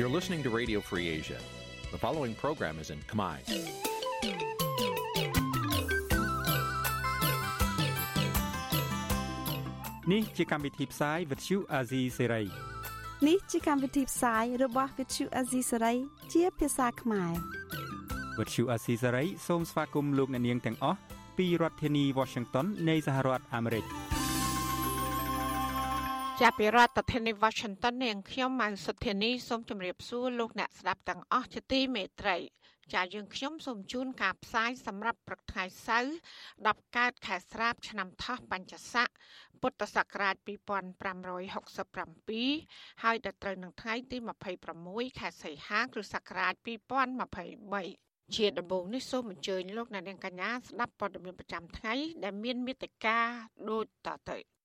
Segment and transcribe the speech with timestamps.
[0.00, 1.36] You're listening to Radio Free Asia.
[1.92, 3.36] The following program is in Khmer.
[10.12, 12.46] នេះជាកម្មវិធីផ្សាយ Vuthu Azizi Serai
[13.28, 15.96] នេះជាកម្មវិធីផ្សាយរបស់ Vuthu Azizi Serai
[16.32, 17.32] ជាភាសាខ្មែរ
[18.38, 20.98] Vuthu Azizi Serai សូមស្វាគមន៍លោកអ្នកនាងទាំងអស់
[21.38, 23.84] ពីរដ្ឋធានី Washington នៃសហរដ្ឋអាមេរិក
[26.44, 32.36] ចាប់ពីរដ្ឋធានី Washington នាងខ្ញុំម៉ៅសុធានីសូមជម្រាបសួរលោកអ្នកស្ដាប់ទាំងអស់ជាទីមេត្រី
[32.94, 36.12] ចាយើងខ្ញុំសូមជូនការផ្សាយសម្រាប់ព្រឹកថ្ងៃសៅរ៍
[36.50, 39.08] 10កើតខែស្រាប ឆ្នាំថោះបัญចស័ក
[39.60, 44.16] ពុទ្ធសករាជ2567ហើយដល់ត្រូវនឹងថ្ងៃទី
[44.68, 46.54] 26ខែសីហាគ្រិស្តសករាជ
[47.40, 53.18] 2023ជាដំបូងនេះសូមអញ្ជើញលោកអ្នកនាងកញ្ញាស្ដាប់ព័ត៌មានប្រចាំថ្ងៃដែលមានមេត្តា
[53.70, 54.59] ដូចតទៅ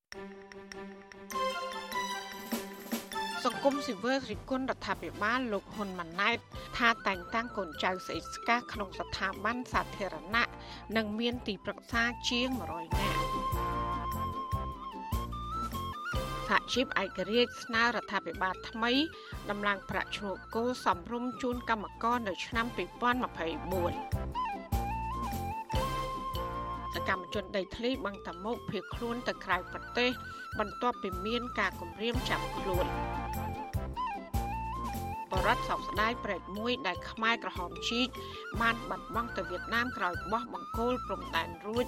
[3.46, 6.38] សង្គមស៊ីវិលរិះគន់រដ្ឋាភិបាលលោកហ៊ុនម៉ាណែត
[6.78, 10.46] ថាតែងតាំងកូនចៅស្អិតស្កាក្នុងស្ថាប័នសាធារណៈ
[10.98, 13.22] និងមានទីប្រឹក្សាជាង100នាក់
[16.48, 18.92] សហជីពឯករាជ្យស្នើរដ្ឋាភិបាលថ្មី
[19.50, 24.45] ដំឡើងប្រាក់ឈ្នួលគោសំរុំជូនកម្មករនៅឆ្នាំ2024ស
[27.10, 30.10] កម្មជនដីធ្លីបឹងតាមុខភៀសខ្លួនទៅក្រៅប្រទេស
[30.60, 32.86] បន្ទាប់ពីមានការគំរាមចាប់ខ្លួន
[35.32, 38.08] បរដ្ឋសោកស្ដាយប្រេតមួយដែលខ្មែរក្រហមជីក
[38.62, 41.86] បានបាត់បង់ទៅវៀតណាមក្រោយបោះបង្គោលព្រំដែនរួច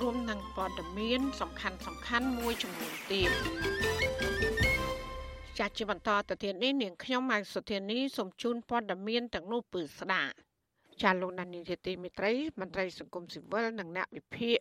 [0.00, 3.30] រួមនឹងព័ត៌មាន សំខាន់សំខាន់មួយចំនួនទៀត
[5.58, 10.49] ចាស់ជាបន្តទៅទៀតនេះនាងខ្ញុំម៉ៅសុធានីសូមជូនព័ត៌មានទាំងនោះពឺស្ដាប់
[11.02, 14.58] ចាលោកដានីជាទីមេត្រីមន្ត្រីសង្គមស៊ីវិលនិងអ្នកវិភាគ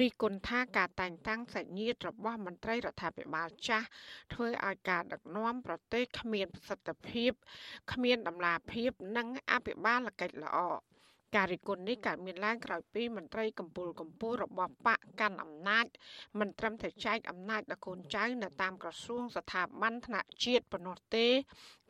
[0.00, 3.86] រីគុណថាការតែងតាំងសាច់ញាតិរបស់មន្ត្រីរដ្ឋាភិបាលចាស់
[4.32, 7.32] ធ្វើឲ្យការដឹកនាំប្រទេសគ្មានប្រសិទ្ធភាព
[7.92, 10.58] គ្មានដំណាភាពនិងអភិបាលកិច្ចល្អ
[11.34, 15.86] ការរិះគន់នេះកើតមានឡើងក្រោយពីមន្ត្រីកម្ពុជាកម្ពុជារបស់បកកាន់អំណាច
[16.38, 21.26] មិនត្រឹមតែចែកអំណាចដល់កូនចៅនៅតាមក្រសួងស្ថាប័នថ្នាក់ជាតិប៉ុណ្ណោះទេ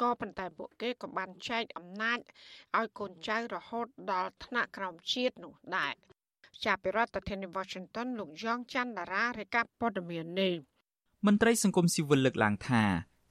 [0.03, 2.19] ក៏ប៉ុន្តែពួកគេក៏បានចែកអំណាច
[2.79, 5.95] ឲ្យកូនចៅរហូតដល់ថ្នាក់ក្រោមជាតិនោះដែរ
[6.65, 10.55] ចាប់ពីរដ្ឋធានី Washington លោកយ៉ងច័ន្ទតារារាយការណ៍ព័ត៌មាននេះ
[11.27, 12.83] មន្ត្រីសង្គមស៊ីវិលលើកឡើងថា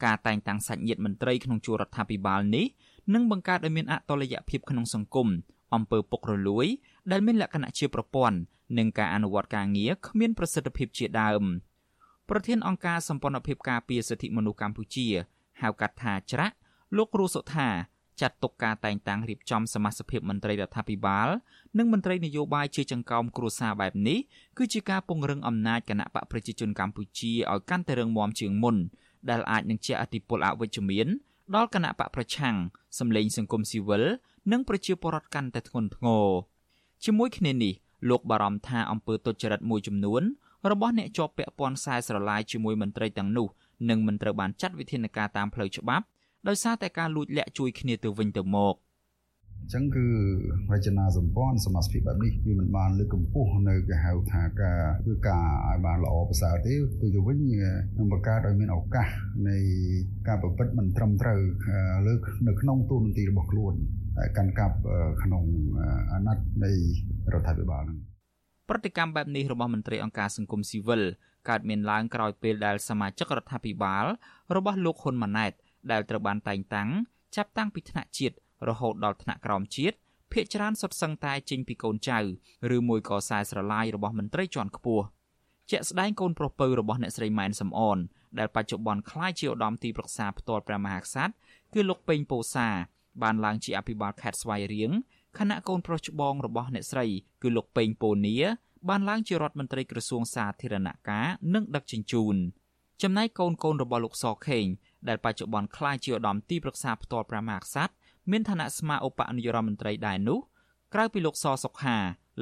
[0.05, 2.66] ការតែងតាំងសាច់ញាតិមន្ត្រីក្នុងជួររដ្ឋាភិបាលនេះ
[3.13, 5.28] នឹងបង្កើតឲ្យមានអតុល្យភាពក្នុងសង្គម
[5.73, 6.67] អំពើពុករលួយ
[7.11, 8.37] ដែលមានលក្ខណៈជាប្រព័ន្ធ
[8.77, 11.43] និងការអនុវត្តការងារគ្មានប្រសិទ្ធភាពជាដើម
[12.29, 15.07] ប្រធានអង្គការសម្ព័ន្ធភាពការពារសិទ្ធិមនុស្សកម្ពុជា
[15.61, 16.55] ហៅកាត់ថាច្រាក់
[16.97, 17.69] លោកគ្រូសុថា
[18.21, 21.27] ចាត់ទុកការតែងតាំងរៀបចំសមាជិកមន្ត្រីរដ្ឋាភិបាល
[21.77, 24.19] និងមន្ត្រីនយោបាយជាចង្កោមគ្រួសារបែបនេះ
[24.57, 28.75] គឺជាការពង្រឹងអំណាចគណៈបកប្រជាជនកម្ពុជាឲ្យកាន់តែរឹងមាំជាងមុន
[29.29, 31.07] ដែលអាចនឹងជះឥទ្ធិពលអវិជ្ជមាន
[31.55, 32.55] ដល់គណៈបកប្រឆាំង
[32.99, 34.03] សម្លេងសង្គមស៊ីវិល
[34.52, 36.28] និងប្រជាពលរដ្ឋកាន់តែធ្ងន់ធ្ងរ
[37.06, 37.74] ជាមួយគ្នានេះ
[38.09, 40.22] លោកបារម្ភថាអំពើទុច្ចរិតមួយចំនួន
[40.72, 43.47] របស់អ្នកជាប់ពាក់ព័ន្ធខ្សែស្រឡាយជាមួយមន្ត្រីទាំងនោះ
[43.90, 46.06] នឹងមិនត្រូវបានចាត់វិធានការតាមផ្លូវច្បាប់
[46.47, 48.75] ដោយសារតែការលួចលាក់ជួយគ្នាទៅវិញទៅមក។
[49.62, 50.06] អញ្ចឹងគឺ
[50.72, 57.38] រចនាសម្ព័ន្ធសមាជិកបែបនេះវាមិនបានលើកកម្ពស់នៅគេហៅថាការធ្វើការឲ្យបានល្អប្រសើរទេទៅទៅវិញ
[57.97, 59.08] នឹងបង្កើតឲ្យមានឱកាស
[59.50, 59.58] នៃ
[60.28, 61.40] ការប្រព្រឹត្តមិនត្រឹមត្រូវ
[62.08, 62.13] លើ
[62.47, 63.73] នៅក្នុងទូនទីរបស់ខ្លួន
[64.38, 64.75] កាន់កាប់
[65.23, 65.44] ក្នុង
[66.11, 66.72] អាណត្តិនៃ
[67.33, 67.99] រដ្ឋាភិបាលហ្នឹង
[68.69, 71.01] ប្រតិកម្មបែបនេះរបស់មន្ត្រីអង្គការសង្គមស៊ីវិល
[71.49, 74.05] កើតមានឡើងក្រោយពេលដែលសមាជិករដ្ឋាភិបាល
[74.55, 75.53] របស់លោកហ៊ុនម៉ាណែត
[75.91, 76.89] ដែលត្រូវបានតែងតាំង
[77.35, 78.35] ចាប់តាំងពីថ្នាក់ជាតិ
[78.69, 79.95] រហូតដល់ថ្នាក់ក្រោមជាតិ
[80.31, 82.19] ភ្នាក់ច្រើនសុទ្ធសឹងតែចេញពីកូនចៅ
[82.75, 85.05] ឬមួយក៏ខ្សែស្រឡាយរបស់មន្ត្រីជាន់ខ្ពស់
[85.72, 87.97] ជាក់ស្ដែងកូនប្រុសពៅរបស់អ្នកស្រីម៉ែនសំអន
[88.39, 91.33] ដែលបច្ចុប្បន្នក្លាយជាឧត្តមទីប្រឹក្សាផ្ទាល់ព្រះមហាក្សត្រ
[91.73, 92.67] គឺលោកពេញពោសា
[93.22, 94.91] បានឡើងជាអភិបាលខេត្តស្វាយរៀង
[95.38, 97.05] ខណៈកូនប្រុសច្បងរបស់អ្នកស្រី
[97.41, 98.35] គឺលោកពេញពូនី
[98.90, 102.35] បានឡើងជារដ្ឋមន្ត្រីក្រសួងសាធារណការនិងដឹកជញ្ជូន
[103.02, 104.66] ចំណែកកូនកូនរបស់លោកសខេង
[105.08, 107.93] ដែលបច្ចុប្បន្នក្លាយជាឧត្តមទីប្រឹក្សាផ្ទាល់ព្រះមហាក្សត្រ
[108.31, 110.40] មានឋានៈស្មើឧបនាយករដ្ឋមន្ត្រីដែរនោះ
[110.93, 111.97] ក្រៅពីលោកសសុខា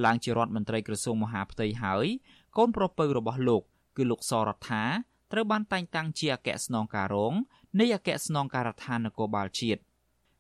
[0.05, 2.07] ឡើងជារដ្ឋមន្ត្រីក្រសួងមហាផ្ទៃហើយ
[2.57, 3.61] កូនប្រុសពៅរបស់លោក
[3.97, 4.83] គឺលោកសរដ្ឋា
[5.31, 7.33] ត្រូវបានតែងតាំងជាអគ្គស្នងការរង
[7.79, 9.81] នៃអគ្គស្នងការដ្ឋាននគរបាលជាតិ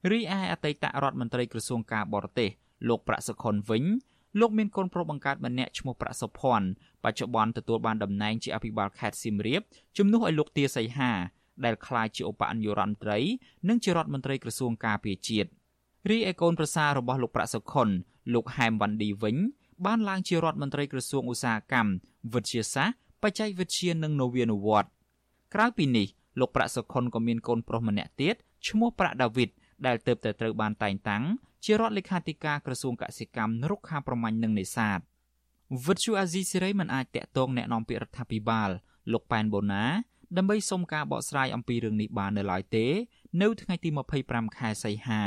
[0.07, 2.49] រីឯអតីតរដ្ឋមន្ត្រីក្រសួងការបរទេស
[2.89, 3.83] លោកប្រាក់សុខុនវិញ
[4.39, 6.67] លោកមានកូនប្រុសបង្កើតម្នាក់ឈ្មោះប្រាក់សុភ័ណ្ឌ
[7.03, 9.61] បច្ចុប្បន្នទទួលបានតំណែងជាអភិបាលខេត្តសៀមរាប
[9.97, 11.11] ជំនួសឲ្យលោកទាសីហា
[11.65, 13.19] ដែលក្លាយជាឧបនាយករដ្ឋមន្ត្រី
[13.69, 15.49] និងជារដ្ឋមន្ត្រីក្រសួងការពារជាតិ
[16.09, 17.89] រីឯកូនប្រសាររបស់លោកប្រាក់សុខុន
[18.33, 19.35] លោកហែមវ៉ាន់ឌីវិញ
[19.85, 21.91] បានឡើងជារដ្ឋមន្ត្រីក្រសួងឧស្សាហកម្ម
[22.33, 24.91] វិទ្យាសាស្ត្របច្ចេកវិទ្យានិងនវានុវត្តន៍
[25.53, 26.07] ក្រៅពីនេះ
[26.39, 28.35] លោកប្រាក់សុខុនក៏មានកូនប្រុសម្នាក់ទៀត
[28.67, 29.49] ឈ្មោះប្រាក់ដាវីត
[29.86, 31.24] ដែលទៅតែត្រូវបានតែងតាំង
[31.64, 34.98] ជារដ្ឋលេខាធិការក្រសួងកសិកម្មរុក្ខាប្រមាញ់និងនេសាទ
[35.86, 38.70] វិទ្យុអាស៊ីសេរីមិនអាចតាក់ទងแนะនាំពាក្យរដ្ឋាភិបាល
[39.12, 39.84] លោកប៉ែនបូណា
[40.36, 42.86] ដើម្បីសុំការបកស្រាយអំពីរឿងនេះបាននៅឡើយទេ
[43.42, 43.90] នៅថ្ងៃទី
[44.24, 45.22] 25ខែសីហា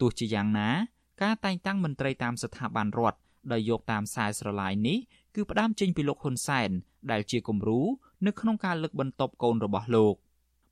[0.00, 0.70] ទោះជាយ៉ាងណា
[1.22, 3.18] ការតែងតាំងមន្ត្រីតាមស្ថាប័នរដ្ឋ
[3.52, 4.98] ដោយយកតាមខ្សែស្រឡាយនេះ
[5.34, 6.70] គឺផ្ដើមចេញពីលោកហ៊ុនសែន
[7.10, 7.80] ដែលជាគំរូ
[8.26, 10.14] នៅក្នុងការលើកបន្ទប់កូនរបស់លោក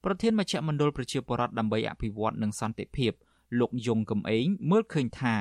[0.03, 3.11] ប្រធានមជ្ឈមណ្ឌលប្រជាពលរដ្ឋដើម្បីអភិវឌ្ឍនិងសន្តិភាព
[3.59, 5.35] លោកយងកំឯងមើលឃើញថា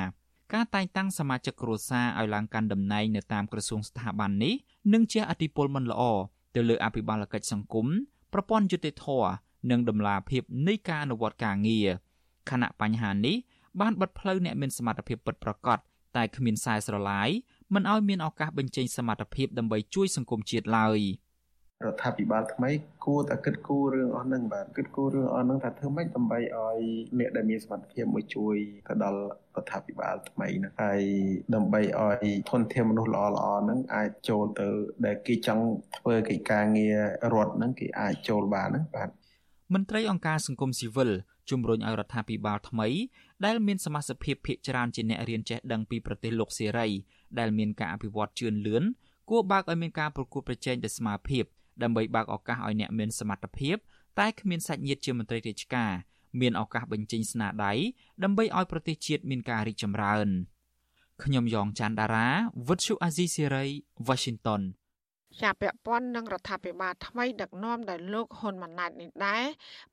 [0.53, 4.55] ការតែងតាំងសមាជិកគ្រួសារឲ្យឡើងកាន់តំណែងនៅតាមក្រសួងស្ថាប័ននេះ
[4.93, 6.03] នឹងជាអតិពលមិនល្អ
[6.55, 7.87] ទៅលើអភិបាលកិច្ចសង្គម
[8.32, 9.06] ប្រព័ន្ធយុតិធធ
[9.70, 11.88] និងដំណាភាពនៃការអនុវត្តការងារ
[12.50, 13.37] ខណៈបញ្ហានេះ
[13.81, 15.79] បានបិទផ្លូវអ្នកមានសមត្ថភាពពិតប្រាកដ
[16.17, 17.29] តែគ្មានខ្សែស្រឡាយ
[17.75, 20.99] មិនឲ្យមានឱកាសបញ្ចេញសមត្ថភាពដើម្បីជួយសង្គមជាតិឡើយ
[21.87, 22.70] រដ្ឋាភិបាលថ្មី
[23.06, 26.79] គួរតែគិតគូររឿងអស់ហ្នឹងបាទគិតគូររឿងអស់ហ្នឹងថាធ្វើម៉េចដើម្បីឲ្យ
[27.19, 28.56] អ្នកដែលមានសមត្ថភាពមួយជួយ
[28.88, 29.20] ទៅដល់
[29.56, 31.00] រដ្ឋាភិបាលថ្មីហ្នឹងហើយ
[31.55, 34.69] ដើម្បីឲ្យធនធានមនុស្សល្អល្អហ្នឹងអាចចូលទៅ
[35.06, 35.64] ដែលគេចង់
[35.96, 36.99] ធ្វើកិច្ចការងារ
[37.34, 39.08] រដ្ឋហ្នឹងគេអាចចូលបានហ្នឹងបាទ
[39.75, 41.11] មន្ត្រីអង្គការសង្គមស៊ីវិល
[41.50, 42.88] ជំរុញឲ្យរដ្ឋាភិបាលថ្មី
[43.44, 46.88] ដែលមានសមាជិកភាពភាគច្រើនជាអ្នករៀនចេះដឹងពីប្រទេសលោកសេរី
[47.38, 48.85] ដែលមានការអភិវឌ្ឍជឿនលឿន
[49.31, 51.44] គួរបើកឲ្យមានការប្រកួតប្រជែងដោយស្មារភាព
[51.83, 53.77] ដើម្បីបើកឱកាសឲ្យអ្នកមានសមត្ថភាព
[54.19, 55.93] តែគ្មានសាច់ញាតិជាមន្ត្រីរាជការ
[56.41, 57.73] មានឱកាសបញ្ចេញស្នាដៃ
[58.25, 60.29] ដើម្បីឲ្យប្រទេសជាតិមានការរីកចម្រើន
[61.23, 62.29] ខ្ញុំយ៉ងច័ន្ទដារា
[62.69, 63.65] វិទ្យុអាស៊ីសេរី
[64.09, 64.63] Washington
[65.40, 69.44] ជាពាក់ព័ន្ធនឹងរដ្ឋាភិបាលថ្មីដឹកនាំដោយលោកហ៊ុនម៉ាណែតនេះដែរ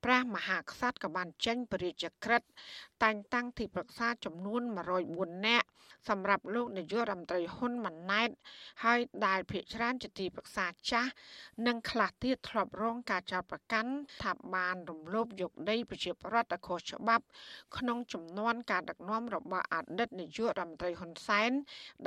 [0.03, 2.41] ព្រះមហាក្សត្រក៏បានចេញបរិយាក្រិត
[3.03, 4.61] តែងតាំងទីប្រឹក្សាចំនួន
[5.03, 5.67] 104នាក់
[6.09, 8.29] សម្រាប់លោកនាយករដ្ឋមន្ត្រីហ៊ុនម៉ាណែត
[8.83, 11.11] ហើយដែលភាកច្រើនជាទីប្រឹក្សាចាស់
[11.67, 13.91] និងខ្លះទៀតធ្លាប់រងការចោទប្រកាន់
[14.23, 17.25] ថាបានរំលោភយកដីប្រជាប្រដ្ឋខុសច្បាប់
[17.77, 21.51] ក្នុងចំនួនការដឹកនាំរបស់អតីតនាយករដ្ឋមន្ត្រីហ៊ុនសែន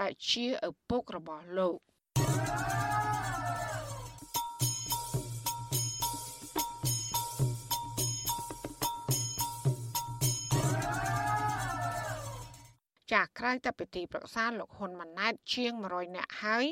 [0.00, 1.78] ដែលជាឪពុករបស់លោក
[13.12, 16.64] ចាក្រៅតែពីទីប្រឹក្សាលោកហ៊ុនម៉ាណែតជាង100នាក់ហើយ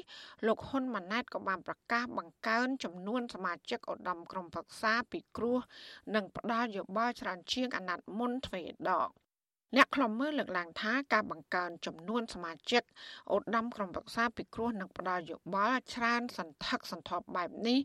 [0.46, 5.58] លោកហ៊ុនម៉ាណែតក៏បានប្រកាសបង្កើនចំនួនសមាជិកឧត្តមក្រុមប្រឹក្សាពីគ្រោះ
[6.14, 9.08] និងផ្ដល់យោបល់ច្រើនជាងអាណត្តិមុនទ្វេដង
[9.76, 12.82] អ្នកខ្លំមើលលើកឡើងថាការបង្កើនចំនួនសមាជិក
[13.34, 17.78] ឧត្តមក្រុមប្រឹក្សាពិគ្រោះនិងផ្ដល់យោបល់ច្រើនសន្ធឹកសន្ធាប់បែបនេះ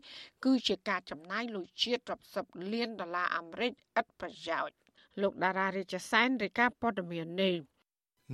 [0.44, 4.76] គឺជាការចំណាយលុយជាតិរាប់សិបលានដុល្លារអាមេរិកឥតប្រយោជន៍
[5.22, 7.56] លោកតារារាជសែនរាយការណ៍ព័ត៌មាននេះ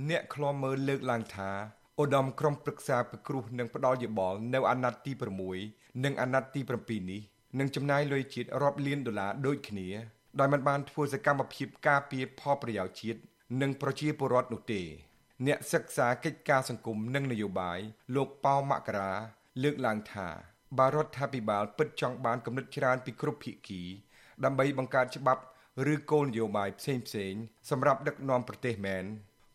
[0.09, 1.51] អ្នកឃ្លាំមើលលើកឡើងថា
[2.01, 5.11] ឧត្តមក្រុមប្រឹក្សាពិគ្រោះនិងផ្ដល់យោបល់នៅអាណត្តិទី
[5.57, 7.21] 6និងអាណត្តិទី7នេះ
[7.59, 9.89] នឹងចំណាយលុយជាតិរាប់លានដុល្លារដូចគ្នា
[10.39, 13.19] ដោយមិនបានធ្វើសកម្មភាពការពារផលប្រយោជន៍ជាតិ
[13.61, 14.81] និងប្រជាពលរដ្ឋនោះទេ
[15.47, 17.79] អ្នកសិក្សាកិច្ចការសង្គមនិងនយោបាយ
[18.15, 19.11] លោកប៉ៅមករា
[19.63, 20.27] លើកឡើងថា
[20.77, 23.81] បារដ្ឋាភិបាលពិតចង់បានគំនិតច្រើនពីគ្រប់ភាគី
[24.43, 25.43] ដើម្បីបង្កើតច្បាប់
[25.93, 27.33] ឬគោលនយោបាយផ្សេងផ្សេង
[27.69, 29.05] សម្រាប់ដឹកនាំប្រទេសមែន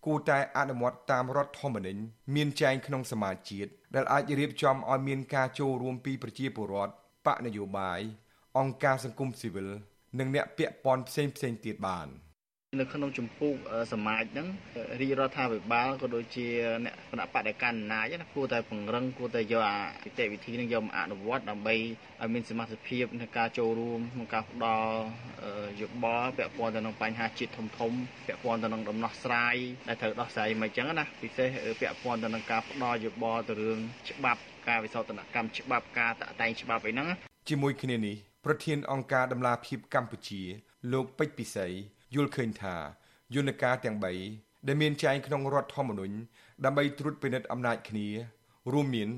[0.07, 2.01] គួរតែអនុវត្តតាមរដ្ឋធម្មនុញ្ញ
[2.35, 6.93] មានចែងក្នុងសមាជជាតិដែលអាចរៀបចំឲ្យមានការចូលរួមពីប្រជាពលរដ្ឋ
[7.27, 8.01] បកនយោបាយ
[8.59, 9.69] អង្គការសង្គមស៊ីវិល
[10.19, 12.09] និងអ្នកពាក់ព័ន្ធផ្សេងផ្សេងទៀតបាន។
[12.77, 13.53] នៅក្នុងចម្ពោះ
[13.93, 14.47] សមាជហ្នឹង
[15.01, 16.47] រាជរដ្ឋាភិបាលក៏ដូចជា
[16.85, 21.75] អ្នកគណៈបដិកម្មអំណាចណាគួរតែពង្រឹងគួរតែយកអានីតិវិធីហ្នឹងយកមកអនុវត្តដើម្បី
[22.21, 24.99] ឲ្យមានសមត្ថភាពក្នុងការចូលរួមក្នុងការផ្ដល់
[25.81, 27.93] យោបល់ពាក់ព័ន្ធទៅនឹងបញ្ហាជាតិធំធំ
[28.27, 29.57] ពាក់ព័ន្ធទៅនឹងដំណោះស្រាយ
[29.89, 31.49] ដែលត្រូវដោះស្រាយមិនអញ្ចឹងណាពិសេស
[31.81, 33.79] ពាក់ព័ន្ធទៅនឹងការផ្ដល់យោបល់ទៅរឿង
[34.11, 37.09] ច្បាប់ការវិសោធនកម្មច្បាប់ការតាក់តែងច្បាប់អីហ្នឹង
[37.49, 40.43] ជាមួយគ្នានេះប្រធានអង្គការដំឡាភិបកម្ពុជា
[40.93, 41.69] លោកពេជ្រពិសី
[42.15, 42.77] យល់ឃើញថា
[43.35, 46.15] យន្តការទាំង3ដែលមានចែងក្នុងរដ្ឋធម្មនុញ្ញ
[46.65, 48.09] ដើម្បីត្រួតពិនិត្យអំណាចគ្នា
[48.73, 49.09] រួមមាន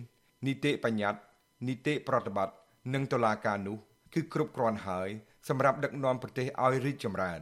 [0.47, 1.21] នីតិបញ្ញត្តិ
[1.69, 2.55] នីតិប្រតិបត្តិ
[2.95, 3.77] និងតុលាការនោះ
[4.15, 5.09] គឺគ្រប់គ្រាន់ហើយ
[5.49, 7.41] សម្រាប់ដឹកនាំប្រទេសឲ្យរីកចម្រើន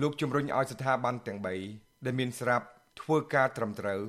[0.00, 1.38] លោកជំរុញឲ្យស្ថាប័នទាំង
[1.70, 2.66] 3ដែលមានស្រាប់
[3.00, 4.00] ធ្វើការត្រឹមត្រូវ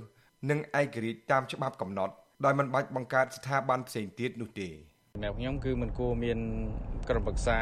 [0.49, 2.13] និងឯករាជ្យតាមច្បាប់កំណត់
[2.45, 4.69] ដោយមិនបាច់បង្កើតស្ថាប័នផ្សេងទៀតនោះទេ
[5.13, 6.39] សម្រាប់ខ្ញុំគឺមិនគួរមាន
[7.09, 7.59] ក្រុមប្រឹក្សា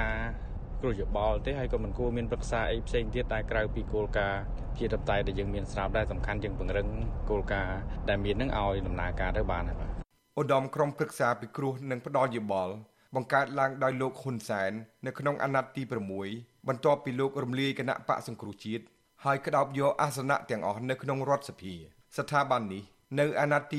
[0.81, 4.41] គ្រោះយោបល់ទេហើយក៏មិនគួរមានប្រឹក្សាអីផ្សេងទៀតតែក្រៅពីគោលការណ៍
[4.79, 6.87] ជាតបតែដែលយើងមានស្រាប់ដែរសំខាន់យើងពង្រឹង
[7.29, 7.77] គោលការណ៍
[8.09, 9.91] ដែលមាននឹងឲ្យដំណើរការទៅបានហើយបាទ
[10.39, 12.73] ឧត្តមក្រុមប្រឹក្សាពិគ្រោះនិងផ្ដល់យោបល់
[13.15, 14.71] បង្កើតឡើងដោយលោកហ៊ុនសែន
[15.05, 15.81] នៅក្នុងអាណត្តិទី
[16.25, 18.83] 6បន្ទាប់ពីលោករំលាយគណៈបកសង្គ្រោះជាតិ
[19.25, 21.73] ហើយក្តោបយកអាសនៈទាំងអស់នៅក្នុងរដ្ឋសភា
[22.17, 22.83] ស្ថាប័ននេះ
[23.19, 23.77] នៅអាណត្តិទី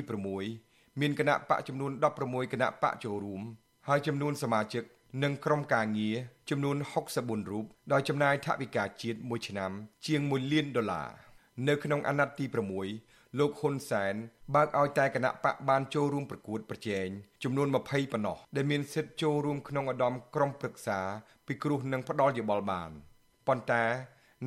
[0.49, 3.43] 6មានគណៈបកចំនួន16គណៈបកចូលរួម
[3.89, 4.85] ហើយចំនួនសមាជិក
[5.23, 6.17] និងក្រុមការងារ
[6.51, 6.77] ចំនួន
[7.15, 9.73] 64រូបដោយចំណាយថវិកាជាតិមួយឆ្នាំ
[10.07, 11.09] ជាង1លានដុល្លារ
[11.69, 12.45] នៅក្នុងអាណត្តិទី
[12.93, 14.15] 6លោកហ៊ុនសែន
[14.55, 17.07] បើកឲ្យតែគណៈបកបានចូលរួមប្រកួតប្រជែង
[17.43, 20.99] ចំនួន20ប៉ុណ្ណោះដែលមានសិទ្ធិចូលរួមក្នុងឧត្តមក្រុមប្រឹក្សា
[21.47, 22.91] ពិគ្រោះនិងផ្ដល់យោបល់បាន
[23.47, 23.85] ប៉ុន្តែ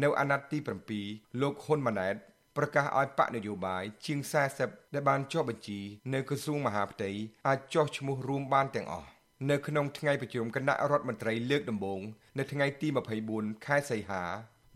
[0.04, 0.58] នៅអាណត្តិទី
[1.00, 2.16] 7លោកហ៊ុនម៉ាណែត
[2.58, 4.20] ប្រកាសឲ្យបកនយោបាយជាង
[4.58, 5.80] 40ដែលបានចុះបញ្ជី
[6.14, 7.10] នៅក្រសួងមហាផ្ទៃ
[7.48, 9.11] អាចចុះឈ្មោះរួមបានទាំងអស់
[9.50, 12.02] នៅក្នុងថ្ងៃប្រជុំគណៈរដ្ឋមន្ត្រីលើកដំបូង
[12.38, 12.88] នៅថ្ងៃទី
[13.28, 14.24] 24ខែសីហា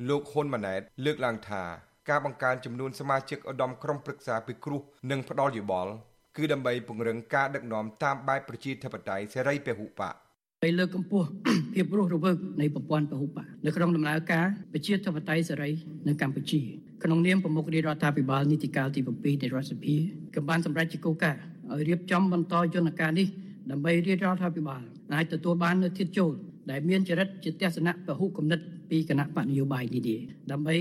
[0.09, 1.63] លោកហ៊ុនម៉ាណែត លើកឡើងថា
[2.09, 4.81] ការបង្កើនចំនួនសមាជិកឧត្តមក្រុមប្រឹក្សាពិគ្រោះ
[5.11, 5.91] និងផ្ដល់យោបល់
[6.37, 10.15] គឺដើម្បីពង្រឹងការដឹកនាំតាមបែបប្រជាធិបតេយ្យសេរីពហុបក
[10.63, 11.27] ហើយលើកកម្ពស់
[11.73, 15.69] ភាពរស់រវើកនៃប្រព័ន្ធពហុបកនៅក្នុងដំណើរការប្រជាធិបតេយ្យសេរី
[16.07, 16.61] នៅកម្ពុជា
[17.03, 19.95] ក្នុងនាមប្រមុខរាជរដ្ឋាភិបាលនីតិកាលទី7នៃរដ្ឋសភា
[20.35, 21.41] ក៏បានសម្រេចជាគោលការណ៍
[21.71, 23.27] ឲ្យរៀបចំបន្តយន្តការនេះ
[23.71, 24.81] ដើម្បីរាជរដ្ឋាភិបាល
[25.13, 26.33] អាចទទួលបាននូវធាតុចូល
[26.71, 30.15] ដែលមានចរិតជាទស្សនៈពហុគំនិតពីគណៈបកនយោបាយនេះទេ
[30.51, 30.75] ដើម្បី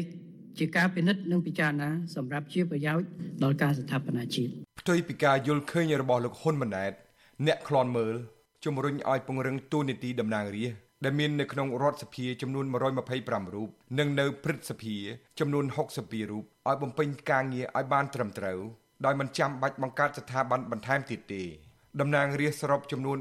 [0.59, 3.07] ជាការពិនិត្យនិងពិចារណាសម្រាប់ជាប្រយោជន៍
[3.43, 6.93] ដល់ការស្ថាបនាជាតិផ្ទុយពីការយល់ឃើញរបស់លោកហ៊ុនម៉ាណែត
[7.47, 8.15] អ្នកខ្លន់មើល
[8.65, 12.67] ជំរុញឲ្យពង្រឹងទូនីតិតំណាងរាស្ត្រដែលមាននៅក្នុងរដ្ឋសភាចំនួន
[13.11, 14.97] 125រូបនិងនៅព្រឹទ្ធសភា
[15.41, 18.59] ចំនួន62រូបឲ្យបំពេញការងារឲ្យបានត្រឹមត្រូវ
[19.05, 21.43] ដោយមិនចាំបាច់បង្កើតស្ថាប័នបន្ថែមទៀតទេ
[22.01, 23.19] តំណាងរាស្ត្រសរុបចំនួន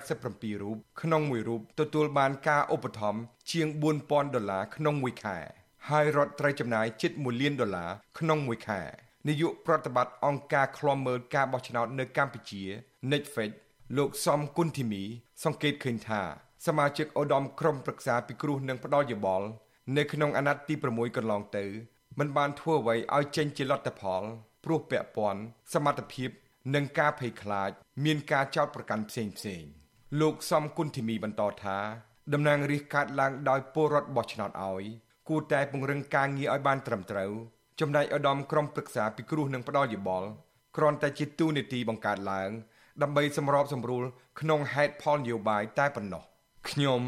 [0.00, 3.20] 187រូបក្នុងមួយរូបទទួលបានការឧបត្ថម្ភ
[3.52, 3.66] ជាង
[4.02, 5.36] 4000ដុល្លារក្នុងមួយខែ
[5.88, 8.80] ហើយរដ្ឋត្រូវចំណាយជិត1លានដុល្លារក្នុងមួយខែ
[9.28, 12.62] នាយកប្រតិបត្តិអង្គការឃ្លាំមើលការបោះឆ្នោតនៅកម្ពុជា
[13.12, 13.50] Netflix
[13.96, 15.02] លោកសំគុណធីមី
[15.44, 16.22] សង្កេតឃើញថា
[16.66, 19.46] សមាជិកឧត្តមក្រុមប្រឹក្សាពិគ្រោះនិងផ្ដល់យោបល់
[19.96, 21.64] នៅក្នុងអាណត្តិទី6កន្លងទៅ
[22.18, 24.22] មិនបានធ្វើអ្វីឲ្យចេញជាលទ្ធផល
[24.64, 25.40] ព្រោះពាក់ព័ន្ធ
[25.74, 26.30] សមត្ថភាព
[26.74, 27.70] និងការភ័យខ្លាច
[28.04, 29.62] មានការចោទប្រកាន់ផ្សេងផ្សេង
[30.20, 31.78] លោកសំគុណធីមីបន្តថា
[32.32, 34.84] តំណាងរាស្ត្រកាត់ឡើងដោយពលរដ្ឋបោះឆ្នោតឲ្យ
[35.28, 37.32] គួរតែពង្រឹងការងារឲ្យបានត្រឹមត្រូវ
[37.80, 40.28] ចំណែកឧត្តមក្រុមប្រឹក្សាពិគ្រោះនិងផ្ដល់យោបល់
[40.76, 42.50] គ្រាន់តែជាទូនីតិបង្កើតឡើង
[43.02, 44.04] ដើម្បីសម្របសម្រួល
[44.40, 46.22] ក្នុងហេតុផលនយោបាយតែប៉ុណ្ណោះ
[46.68, 47.00] ខ្ញុំ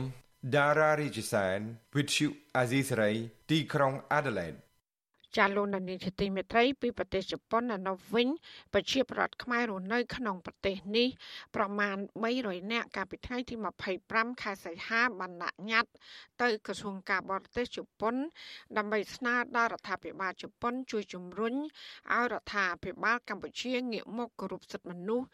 [0.56, 1.58] ដារ៉ារីជីសែន
[1.94, 2.28] With you
[2.60, 3.14] Azisari
[3.50, 4.58] ទីក្រុង Adelaide
[5.36, 8.28] ចាលោកនានីជាទីមេត្រីពីប្រទេសជប៉ុននៅវិញ
[8.74, 11.08] ប្រជាប្រដ្ឋខ្មែររស់នៅក្នុងប្រទេសនេះ
[11.56, 11.96] ប្រមាណ
[12.34, 13.54] 300នាក់កាលពីថ្ងៃទី
[13.98, 15.92] 25ខែសីហាបានដាក់ញត្តិ
[16.42, 18.14] ទៅក្រសួងការបរទេសជប៉ុន
[18.76, 25.26] ដើម្បីស្នើដល់រដ្ឋាភិបាលជប៉ុន ជួយជំរុញឲ្យរដ្ឋាភិបាលកម្ពុជាងាកមកគោរពសិទ្ធិមនុស្ស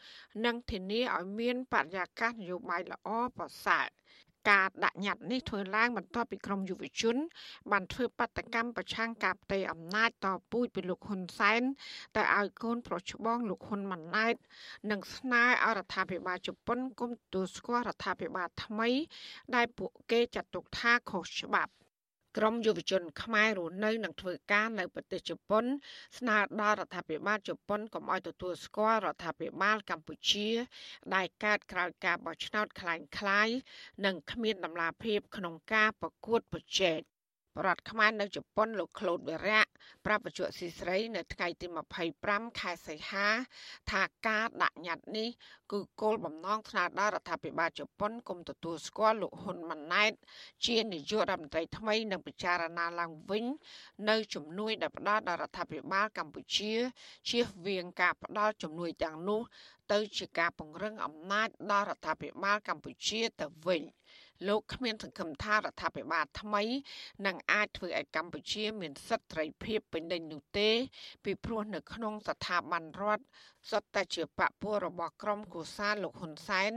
[0.45, 3.89] និងធានាឲ្យមានបរិយាកាសនយោបាយល្អប្រសើរ
[4.51, 7.17] ការដាក់ញត្តិនេះធ្វើឡើងបន្ទាប់ពីក្រមយុវជន
[7.71, 11.63] បានធ្វើបាតកម្មប្រឆាំងការផ្ទេរអំណាចតពូជពីលោកហ៊ុនសែន
[12.17, 14.35] ទៅឲ្យកូនប្រុសច្បងលោកហ៊ុនម៉ាណែត
[14.91, 18.89] និងស្នើឲ្យរដ្ឋាភិបាលជប៉ុនគុំទទួលស្គាល់រដ្ឋាភិបាលថ្មី
[19.55, 21.73] ដែលពួកគេចាត់ទុកថាខុសច្បាប់
[22.38, 25.66] ក្រមយុវជនខ្មែររស់នៅនឹងធ្វើការនៅប្រទេសជប៉ុន
[26.18, 30.50] ស្នើដល់រដ្ឋាភិបាលជប៉ុនកុំឲ្យទទួលស្គាល់រដ្ឋាភិបាលកម្ពុជា
[31.16, 33.56] ដែលកើតក្រោយការបោះឆ្នោតคล้ายៗ
[34.06, 37.00] និងគ្មានដំណាភាពក្នុងការប្រកួតប្រជែង
[37.59, 39.63] ប្រដ្ឋខ្មែរនៅជប៉ុនលោកក្លូតវិរៈ
[40.07, 41.67] ប្រាប់បច្ចុប្បន្នស៊ីស្រីនៅថ្ងៃទី
[42.13, 43.29] 25ខែសីហា
[43.91, 45.29] ថាការដាក់ញត្តិនេះ
[45.73, 50.13] គឺគោលបំណងស្នើដល់រដ្ឋាភិបាលជប៉ុនគុំទទួលស្គាល់លោកហ៊ុនម៉ាណែត
[50.67, 53.45] ជានាយករដ្ឋមន្ត្រីថ្មីនិងពិចារណាឡើងវិញ
[54.09, 56.73] នៅជំនួយដែលផ្ដល់ដល់រដ្ឋាភិបាលកម្ពុជា
[57.29, 59.41] ជៀសវាងការផ្ដល់ជំនួយទាំងនោះ
[59.93, 63.83] ទៅជាការពង្រឹងអំណាចដល់រដ្ឋាភិបាលកម្ពុជាទៅវិញ។
[64.49, 66.63] លោកគ្មានសង្ឃឹមថារដ្ឋាភិបាលថ្មី
[67.27, 70.71] នឹងអាចធ្វើឲ្យកម្ពុជាមានសិទ្ធិត្រីភាពពេញលេញនោះទេ
[71.25, 73.25] ពីព្រោះនៅក្នុងស្ថាប័នរដ្ឋ
[73.71, 76.73] សុទ្ធតែជាបពុរបស់ក្រុមគូសាលោកហ៊ុនសែន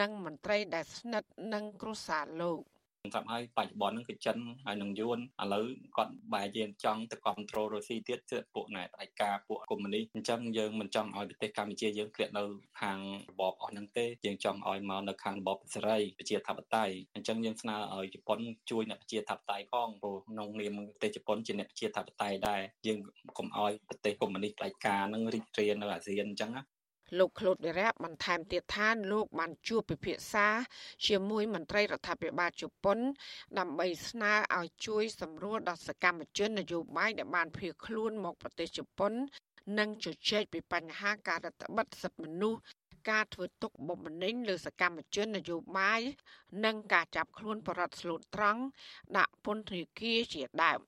[0.00, 2.60] និងមន្ត្រីដែលស្និទ្ធនឹងគ្រួសារលោក។
[3.00, 5.66] ស្រាប់ហើយបច្ចុប្បន្នហ្នឹងគឺចិនហើយនឹងយួនឥឡូវ
[5.96, 12.44] គាត់បែរជាចង់ទៅគ្រប់គ្រងរុស្ស៊ីទៀតគឺពួកណែផ្ដាច់ការពួកកុម្មុយនីសអញ្ចឹងយើងមិនចង់ឲ្យប្រទេសកម្ពុជាយើងធ្លាក់នៅ
[12.80, 12.98] ខាង
[13.30, 18.38] របបអស់ហ្នឹងទេយើងចង់ឲ្យមកនៅខាងរបបសេរីប្រជាធិបតេយ្យអញ្ចឹងយើងស្នើឲ្យជប៉ុន
[18.70, 22.98] ជួយអ្នកប្រជាធិបតេយ្យផងព្រោះក្នុងនាមប្រទេសជប៉ុនជាអ្នកប្រជាធិបតេយ្យដែរយើង
[23.38, 26.62] កុំឲ្យប្រទេសកុម្មុយនីសផ្ដាច់ការហ្នឹងរីករាលនៅអាស៊ានអញ្ចឹងណា
[27.18, 30.46] លោកក្លូតវិរៈបន្ថែមទៀតថាលោកបានជួបពិភាក្សា
[31.06, 32.98] ជាមួយមន្ត្រីរដ្ឋាភិបាលជប៉ុន
[33.58, 39.12] ដើម្បីស្នើឲ្យជួយសម្រួលដល់សកម្មជននយោបាយដែលបានភៀសខ្លួនមកប្រទេសជប៉ុន
[39.78, 42.60] និងជជែកពីបញ្ហាការរដ្ឋបិទសិទ្ធិមនុស្ស
[43.10, 46.00] ការធ្វើទុកបុកម្នេញលើសកម្មជននយោបាយ
[46.64, 48.62] និងការចាប់ខ្លួនបរិវត្តស្លូតត្រង់
[49.16, 50.80] ដាក់ពន្ធនាគារជាដើម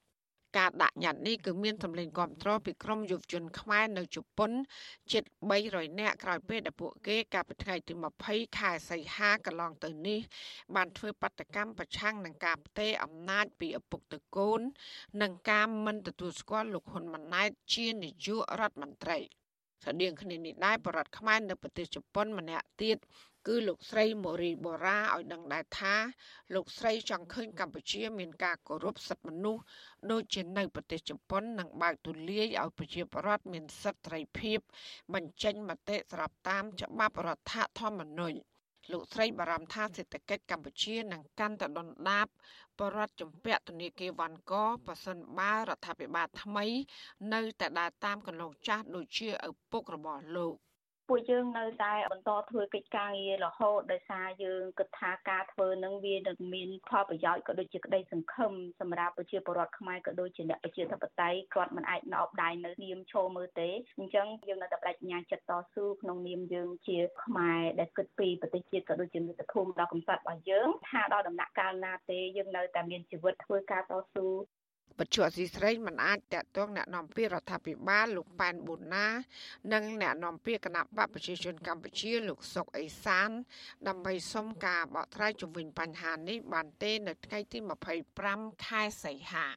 [0.58, 4.50] ការដាក់ញត្តិនេះគឺមានសម្លេងគាំទ្រពីក្រមយុវជនខ្មែរនៅជប៉ុន
[5.12, 5.24] ជិត
[5.62, 7.92] 300នាក់ក្រោយពេលដែលពួកគេកាលពីថ្ងៃទី
[8.26, 10.20] 20ខែសីហាកន្លងទៅនេះ
[10.74, 14.60] បានធ្វើបដកម្មប្រឆាំងនឹងការផ្ទេរអំណាចពីឪពុកទៅកូន
[15.22, 19.18] និងការមិនទទួលស្គាល់លោកហ៊ុនម៉ាណែតជានាយករដ្ឋមន្ត្រី
[19.84, 22.98] ស្តៀងគ្នានេះដែរបរដ្ឋខ្មែរនៅប្រទេសជប៉ុនម្នាក់ទៀត
[23.46, 25.94] គឺលោកស្រីម៉ូរីបូរ៉ាឲ្យដឹងដែរថា
[26.54, 29.62] លោកស្រីចង់ឃើញកម្ពុជាមានការគោរពសិទ្ធិមនុស្ស
[30.10, 34.58] ដូចជានៅប្រទេសជប៉ុននិងបើកទូលាយឲ្យប្រជាពលរដ្ឋមានសិទ្ធិសេរីភាព
[35.14, 38.38] បញ្ចេញមតិស្របតាមច្បាប់រដ្ឋធម្មនុញ្ញ
[38.92, 42.26] លោកស្រីបារម្ភថាសេដ្ឋកិច្ចកម្ពុជានឹងកាន់តែដុនដាប
[42.78, 44.54] បរដ្ឋជំពាក់ធនាគារវ៉ាន់ក
[44.86, 46.66] ប៉ះសិនបារដ្ឋាភិបាលថ្មី
[47.32, 50.56] នៅតែដើរតាមកន្លងចាស់ដូចជាឪពុករបស់លោក។
[51.14, 74.26] ពួកយើងនៅតែបន្តធ្វើកិច្ចការងាររហូតដោយសារយើងគិតថាការធ្វើនឹងវានឹងមានផលប្រយោជន៍ក៏ដូចជាក្តីសង្ឃឹមសម្រាប់ប្រជាពលរដ្ឋខ្មែរក៏ដូចជាអ្នកប្រជាធិបតេយ្យគាត់មិនអាចណោបដៃនៅនាមឈរមើលទេអញ្ចឹងយើងនៅតែបដិញ្ញាចិត្តតស៊ូក្នុងនាមយើងជាខ្មែរដែលគិតពីប្រទេសជាតិក៏ដូចជាមាតុភូមិដ៏កំសត់របស់យើងថាដល់ដំណាក់កាលណាទេយើងនៅតែមានជីវិតធ្វើការតស៊ូ
[74.98, 79.06] បច្ចុប្បន្នស៊ីស្រីមិនអាចតកតងអ្នកនាំពាក្យរដ្ឋាភិបាលលោកប៉ែនប៊ូណា
[79.72, 83.30] និងអ្នកនាំពាក្យគណៈបកប្រជាជនកម្ពុជា លោកសុកអេសាន
[83.88, 87.58] ដើម្បីសុំការបកស្រាយជំវិញបញ្ហានេះបានទេនៅថ្ងៃទី
[88.12, 89.48] 25ខែសីហា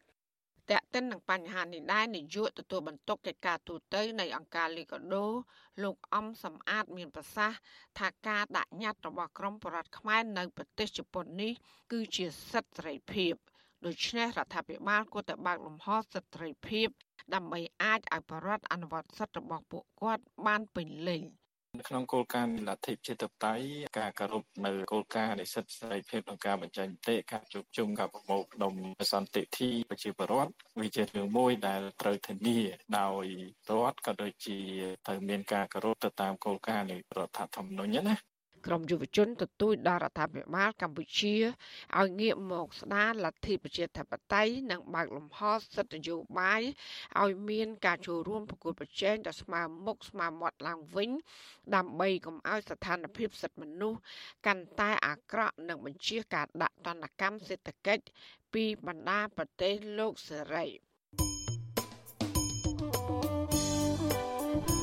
[0.71, 5.25] តេតិននឹងបញ្ហានេះដែរនាយកទទួលបន្ទុកកិច្ចការទូតនៃអង្គការលីកាដូ
[5.83, 7.59] លោកអំសំអាតមានប្រសាសន៍
[7.99, 11.53] ថាការដាក់ញត្តិរបស់ក្រមបរដ្ឋខ្មែរនៅប្រទេសជប៉ុននេះ
[11.91, 13.35] គឺជាសិទ្ធិសេរីភាព។
[13.85, 16.87] ដូច្នេះរដ្ឋាភិបាលគួរតែបើកលំហសិទ្ធិសេរីភាព
[17.33, 21.23] ដើម្បីអាចឲ្យបរដ្ឋអនុវត្តសិទ្ធិរបស់ពួកគាត់បានពេញលេញ
[21.87, 23.65] ក្នុងគោលការណ៍លទ្ធិប្រជាធិបតេយ្យ
[23.99, 28.73] ការគោរពនៅគោលការណ៍នៃសិទ្ធិសេរីភាពក្នុងការបញ្ចេញមតិការជួបជុំការប្រមូលផ្ដុំ
[29.11, 30.51] សន្តិធិប្រជាពលរដ្ឋ
[30.81, 32.59] វាជារឿងមួយដែលត្រូវធានា
[32.99, 33.25] ដោយ
[33.69, 34.57] រដ្ឋក៏ដូចជា
[35.05, 38.15] ត្រូវមានការគោរពទៅតាមគោលការណ៍នៃរដ្ឋធម្មនុញ្ញណា
[38.65, 41.35] ក្រមយុវជនទទូចដល់រដ្ឋាភិបាលកម្ពុជា
[41.99, 45.39] ឲ្យងាកមកស្ដារលទ្ធិប្រជាធិបតេយ្យនិងបើកលំហ
[45.75, 46.61] សិទ្ធិនយោបាយ
[47.23, 51.09] ឲ្យមានការចូលរួមប្រកួតប្រជែងដ៏ស្មើមុខស្មើមាត់ឡើងវិញ
[51.75, 53.99] ដើម្បីកុំឲ្យស្ថានភាពសិទ្ធិមនុស្ស
[54.45, 58.03] កាន់តែអាក្រក់និងបញ្ជាការដាក់ទណ្ឌកម្មសេដ្ឋកិច្ច
[58.53, 60.65] ពីបណ្ដាប្រទេសលោកសេរី។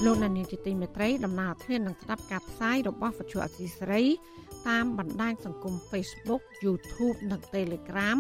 [0.07, 4.03] លោកនានីជាទីមេត្រីដំណើរធាននឹងស្ដាប់ការផ្សាយរបស់វិទ្យុអសីស្រី
[4.69, 8.19] តាមបណ្ដាញសង្គម Facebook YouTube និង Telegram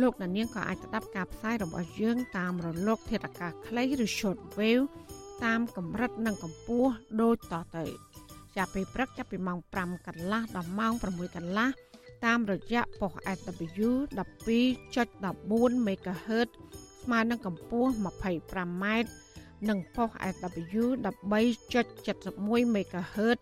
[0.00, 4.84] លោកនាងក៏អាចស្ដាប់ការផ្សាយរបស់យើង តាមរលក ធាតុអាកាសខ្លីឬ Shortwave
[5.44, 6.90] តាមកម្រិតនិងកម្ពស់
[7.22, 7.84] ដូចតទៅ
[8.56, 11.68] ចាប់ពីព្រឹកចាប់ពីម៉ោង5កន្លះដល់ម៉ោង6កន្លះ
[12.24, 13.90] តាមរយៈប៉ុស SW
[14.58, 16.48] 12.14 MHz
[17.02, 18.84] ស្មើនឹងកម្ពស់ 25m
[19.68, 23.38] និងប៉ុស SW 13.71 MHz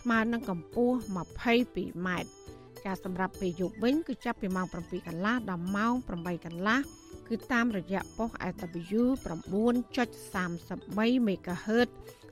[0.00, 2.08] ស្មើនឹងកម្ពស់ 22m
[2.84, 6.78] ចាសម្រាប់ពេលយប់វិញគឺចាប់ពីម៉ោង7កន្លះដល់ម៉ោង8កន្លះ
[7.28, 11.88] គឺតាមរយៈប៉ុស SW 9.33 MHz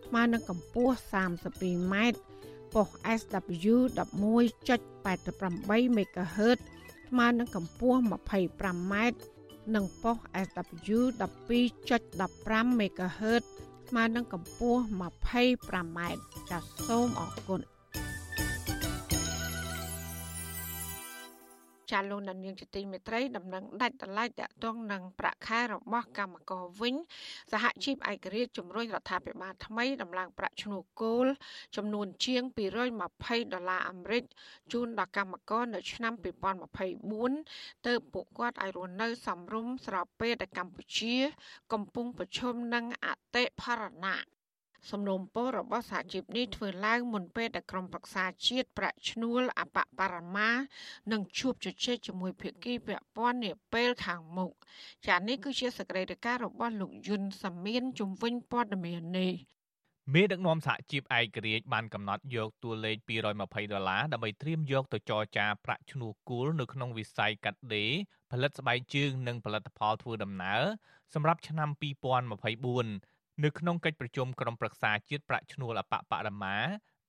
[0.06, 1.94] ស្មើនឹងកម្ពស់ 32m
[2.74, 6.58] ប៉ុស SW 11.88 MHz
[7.08, 8.94] ស្មើនឹងកម្ពស់ 25m
[9.74, 13.42] និងប៉ុស SW 12.15 MHz
[13.88, 15.98] ស្មើនឹងកម្ពស់ 25m
[16.50, 17.60] ចាសសូមអរគុណ
[21.92, 26.94] ចាលោកនាងជាទីមេត្រីដំណឹងដាច់ដライតកតងនឹងប្រាក់ខែរបស់កម្មករវិញ
[27.52, 31.26] សហជីពឯករាជ្យជំរុញរដ្ឋាភិបាលថ្មីដំឡើងប្រាក់ឈ្នួលគោល
[31.76, 32.42] ចំនួនជាង
[32.98, 34.24] 220ដុល្លារអាមេរិក
[34.72, 36.12] ជូនដល់កម្មករនៅឆ្នាំ
[37.00, 41.16] 2024ទើបពួកគាត់ឲ្យរស់នៅសំរុំស្របពេលដែលកម្ពុជា
[41.72, 44.37] កំពុងប្រឈមនឹងអតិផរណៈ
[44.90, 50.50] សំណូមពររបស់សហជីពនេះធ្វើឡើងមុនពេលដែលក្រុមប្រឹក្សាជាតិប្រាក់ឈ្នួលអបបរមា
[51.12, 54.50] នឹងជួបជជែកជាមួយភាគីពាក់ព័ន្ធនាពេលខាងមុខ
[55.06, 59.34] ចា៎នេះគឺជាសកម្មភាពរបស់លោកយុនសាមៀនជំវិញព័ត៌មាននេះ
[60.14, 67.92] មេដឹកនាំសហជីពឯករាជ្យបានកំណត់យកតួលេខ220ដុល្លារដើម្បីត្រៀមយកទៅចរចាប្រាក់ឈ្នួលគោលនៅក្នុងវិស័យកាត់ដេរ
[68.32, 70.62] ផលិតស្បែកជើងនិងផលិតផលធ្វើដំណើរ
[71.14, 71.68] សម្រាប់ឆ្នាំ
[72.52, 76.56] 2024 នៅក្នុងកិច្ចប្រជុំក្រុមប្រឹក្សាជាតិប្រាក់ឈ្នួលអបបរមា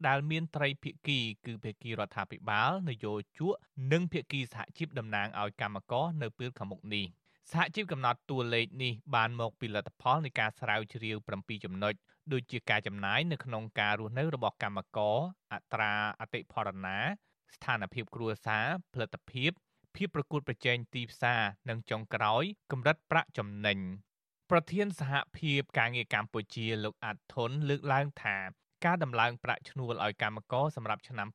[0.07, 3.53] ដែលមានត្រីភាគីគឺភាគីរដ្ឋាភិបាលនយោជក
[3.91, 7.05] និងភាគីសហជីពតំណាងឲ្យកម្មករនៅពេលខាងមុខនេះ
[7.51, 11.93] សហជីពកំណត់តួលេខនេះបានមកពីលទ្ធផលនៃការស្រាវជ្រាវ7ចំណុច
[12.33, 15.17] ដូចជាការចំណាយនៅក្នុងការរស់នៅរបស់កម្មករ
[15.53, 16.97] អត្រាអតិផរណា
[17.55, 19.51] ស្ថានភាពគ្រួសារផលិតភាព
[19.95, 23.79] ភាពប្រកួតប្រជែងទីផ្សារនិងចុងក្រោយកម្រិតប្រាក់ចំណេញ
[24.53, 28.37] ប្រធានសហភាពការងារកម្ពុជាលោកអាត់ធុនលើកឡើងថា
[28.85, 31.27] ការដំឡើងប្រាក់ឈ្នួលឲ្យកម្មករសម្រាប់ឆ្នាំ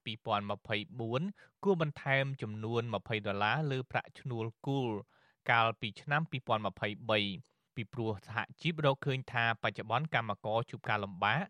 [0.98, 4.90] 2024គួរបន្ថែមចំនួន20ដុល្លារលើប្រាក់ឈ្នួលគូល
[5.50, 11.44] កាលពីឆ្នាំ2023ពីព្រោះសហជីពរកឃើញថាបច្ចុប្បន្នកម្មករជួបការលំបាក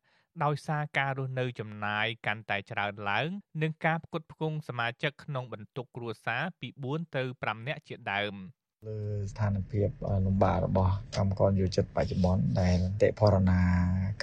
[0.45, 3.29] ដោយសារការរស់នៅចំណាយកាន់តែច្រើនឡើង
[3.63, 8.35] និងការផ្គត់ផ្គង់សមាជិកក្នុងបន្ទុកគ្រួសារពី4ទៅ5នាក់ជាដើម
[8.89, 8.99] លើ
[9.31, 9.89] ស្ថានភាព
[10.27, 13.61] លំបាករបស់កម្មករយុចិត្តបច្ចុប្បន្នដែលតិផរណា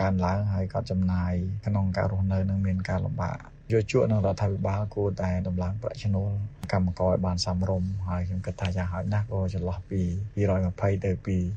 [0.02, 1.34] កើនឡើងហើយក៏ចំណាយ
[1.66, 3.38] ក្នុងការរស់នៅនឹងមានការលំបាក
[3.72, 6.32] យោជកនឹងរដ្ឋាភិបាលគួរតែដំឡើងប្រាក់ឈ្នួល
[6.72, 10.02] កម្មករឲ្យបានសមរម្យហើយខ្ញុំគិតថាយ៉ាងហោចណាស់ក៏ចន្លោះពី
[10.50, 11.12] 220ទៅ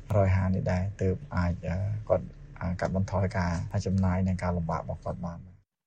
[0.04, 1.52] 250នេះដែរទើបអាច
[2.08, 2.26] គាត់
[2.80, 3.52] កាត់បន្ថយការ
[3.86, 5.38] ចំណាយនិងការលំបាករបស់គាត់បាន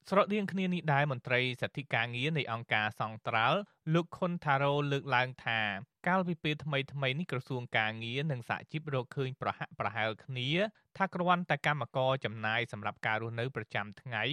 [0.10, 3.60] ស្រដៀងគ្នានេះដែរមន្ត្រីសិទ្ធិការងារនៃអង្គការសង្ត្រាល់
[3.93, 5.60] លោកខុនថារ៉ូលើកឡើងថា
[6.08, 10.50] កាលពីពេលថ្មីថ្មីនេះក្រសួងការងារនិងសហជីពរកឃើញប្រហាក់ប្រហែលគ្នា
[10.98, 14.24] ថាគ្រាន់តែកម្មករចំណាយសម្រាប់ការរស់នៅប្រចាំថ្ងៃ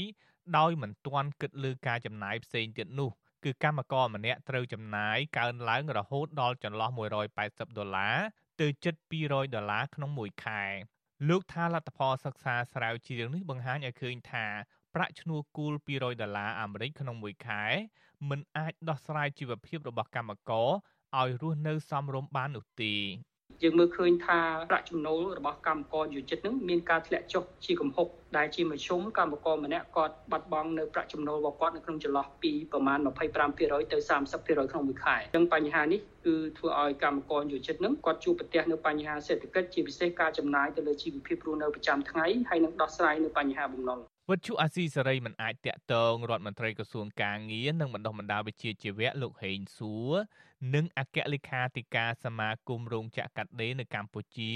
[0.59, 3.11] ដោយមិនទាន់គិតលើការចំណាយផ្សេងទៀតនោះ
[3.45, 6.91] គឺកម្មករម្នាក់ត្រូវចំណាយកើនឡើងរហូតដល់ចន្លោះ
[7.35, 8.17] 180ដុល្លារ
[8.61, 10.63] ទៅជិត200ដុល្លារក្នុងមួយខែ
[11.29, 14.47] លោកថាលទ្ធផលសិក្សាស្រាវជ្រាវនេះបង្ហាញឲ្យឃើញថា
[14.95, 17.63] ប្រាក់ឈ្នួលគូល200ដុល្លារអាមេរិកក្នុងមួយខែ
[18.29, 20.69] មិនអាចដោះស្រាយជីវភាពរបស់កម្មករ
[21.19, 22.95] ឲ្យរស់នៅសមរម្យបាននោះទេ
[23.63, 24.39] យើងមើលឃើញថា
[24.71, 33.99] ប្រាក់ចំណូលរបស់កម្មករយុចិត្តនឹងមានការធ្លាក់ចុះជាគំហុកដែលជាមធ្យមកម្មករម្នាក់គាត់បាត់បង់នៅប្រាក់ចំណូលរបស់គាត់នៅក្នុងចន្លោះពីប្រមាណ25%ទៅ
[34.31, 44.01] 30%ក្នុងមួយខែអញ្ចឹងបញ្ហានេះគឺធ្វើឲ្យកម្មករយុចិត្តនឹងគាត់ជួបប្រទះនៅបញ្ហាសេដ្ឋកិច្ចជាពិសេសការចំណាយទៅលើជីវភាពរស់នៅប្រចាំថ្ងៃហើយនឹងដោះស្រាយនៅបញ្ហាបំណុល
[44.31, 50.13] វិទ្យុអាស៊ីសេរីមិនអាចតាក់ទងរដ្ឋមន្ត្រីក្រសួងការងារនិងបណ្ដុះបណ្ដាលវិជ្ជាជីវៈលោកហេងសួរ
[50.75, 54.53] និងអគ្គលេខាធិការសមាគមរោងចក្រកាត់ដេរនៅកម្ពុជា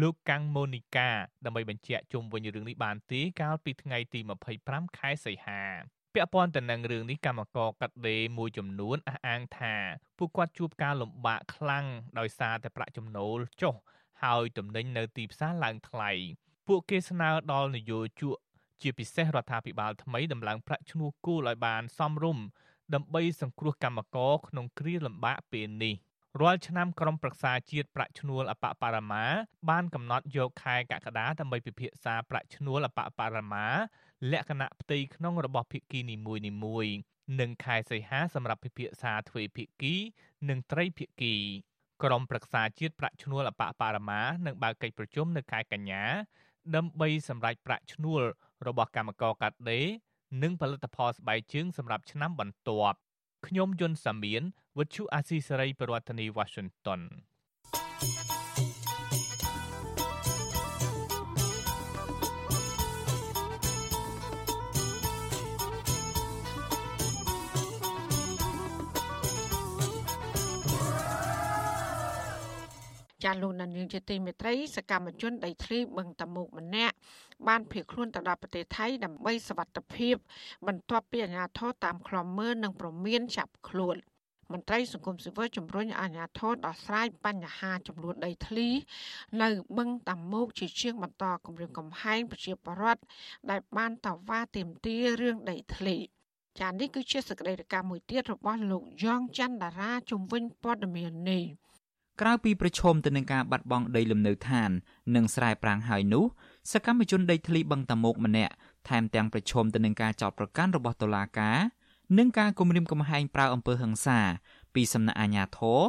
[0.00, 1.10] លោកកាំងម៉ូនីកា
[1.44, 4.20] ដើម្បីបញ្ជាក់ជុំវិញរឿងនេះបានទេកាលពីថ្ងៃទី
[4.58, 5.62] 25ខែសីហា
[6.14, 9.74] ពាក់ព័ន្ធទៅនឹងរឿងនេះកម្មករកាត់ដេរមួយចំនួនអះអាងថា
[10.18, 11.86] ពួកគាត់ជួបការលំបាកខ្លាំង
[12.18, 13.74] ដោយសារតែប្រាក់ចំណូលចុះ
[14.22, 16.12] ហើយទំនិញនៅទីផ្សារឡើងថ្លៃ
[16.68, 18.36] ពួកគេស្នើដល់នយោជក
[18.82, 22.44] ជាពិសេសរដ្ឋាភិបាលថ្មីដំឡើងប្រាក់ឈ្នួលគូលឲ្យបានសមរម្យ
[22.94, 25.94] ដើម្បីសង្គ្រោះកម្មករក្នុងគ្រាលំបាកពេលនេះ
[26.40, 29.24] រាល់ឆ្នាំក្រមប្រឹក្សាជាតិប្រាក់ឈ្នួលអបបរមា
[29.70, 33.66] បានកំណត់យកខែកក្កដាដើម្បីពិភាក្សាប្រាក់ឈ្នួលអបបរមា
[34.32, 36.96] លក្ខណៈផ្ទៃក្នុងរបស់ភាគីនីមួយៗ
[37.40, 39.94] និងខែសីហាសម្រាប់ពិភាក្សាទ្វេភាគី
[40.48, 41.34] និងត្រីភាគី
[42.02, 46.04] ក្រមប្រឹក្សាជាតិប្រាក់ឈ្នួលអបបរមានឹងបើកកិច្ចប្រជុំនៅខែកញ្ញា
[46.76, 48.22] ដើម្បីសម្រេចប្រាក់ឈ្នួល
[48.66, 49.86] របស់កម្មករកាត់ដេរ
[50.42, 52.98] និងផលិតផលស្បែកជើងសម្រាប់ឆ្នាំបន្ទាប់
[53.46, 54.42] ខ្ញុំយុនសាមៀន
[54.78, 57.00] វិទ្យុអាស៊ីសេរីប្រធានាធិបតី Washington
[73.26, 76.96] ចាលោកនាងជាទីមេត្រីសកម្មជនដីធ្លីបឹងតមុកម្នាក់
[77.48, 80.16] បានភៀសខ្លួនទៅដល់ប្រទេសថៃដើម្បីសវត្ថភាព
[80.66, 83.96] បន្ទាប់ពីអាជ្ញាធរតាមឃ្លាំមើលនិងប្រមានចាប់ខ្លួន
[84.52, 88.68] មន្ត្រីសង្គមស៊ីវិលជំរុញអាជ្ញាធរដោះស្រាយបញ្ហាចំនួនដីធ្លី
[89.42, 93.02] នៅបឹងតាមុកជាជាងបន្តគម្រាមកំហែងប្រជាពលរដ្ឋ
[93.50, 95.96] ដែលបានតវ៉ាទាមទាររឿងដីធ្លី
[96.60, 101.44] ចា៎នេះគឺជាសកម្មភាពមួយទៀតរបស់លោកយ៉ងច័ន្ទតារាជំវិញព័ត៌មាននេះ
[102.20, 104.70] ក្រៅពីប្រឈមទៅនឹងការបាត់បង់ដីលំនៅឋាន
[105.14, 106.24] និងស្រែប្រាំងហើយនោះ
[106.72, 108.52] សកម្មជនដីធ្លីបឹងតាមុកម្នាក់
[108.88, 111.58] ថែមទាំងប្រឈមទៅនឹងការចោទប្រកាន់របស់តុលាការ
[112.18, 114.18] និងការគំរាមកំហែងប្រើអំពើហិង្សា
[114.74, 115.80] ពីសំណាក់អាជ្ញាធរ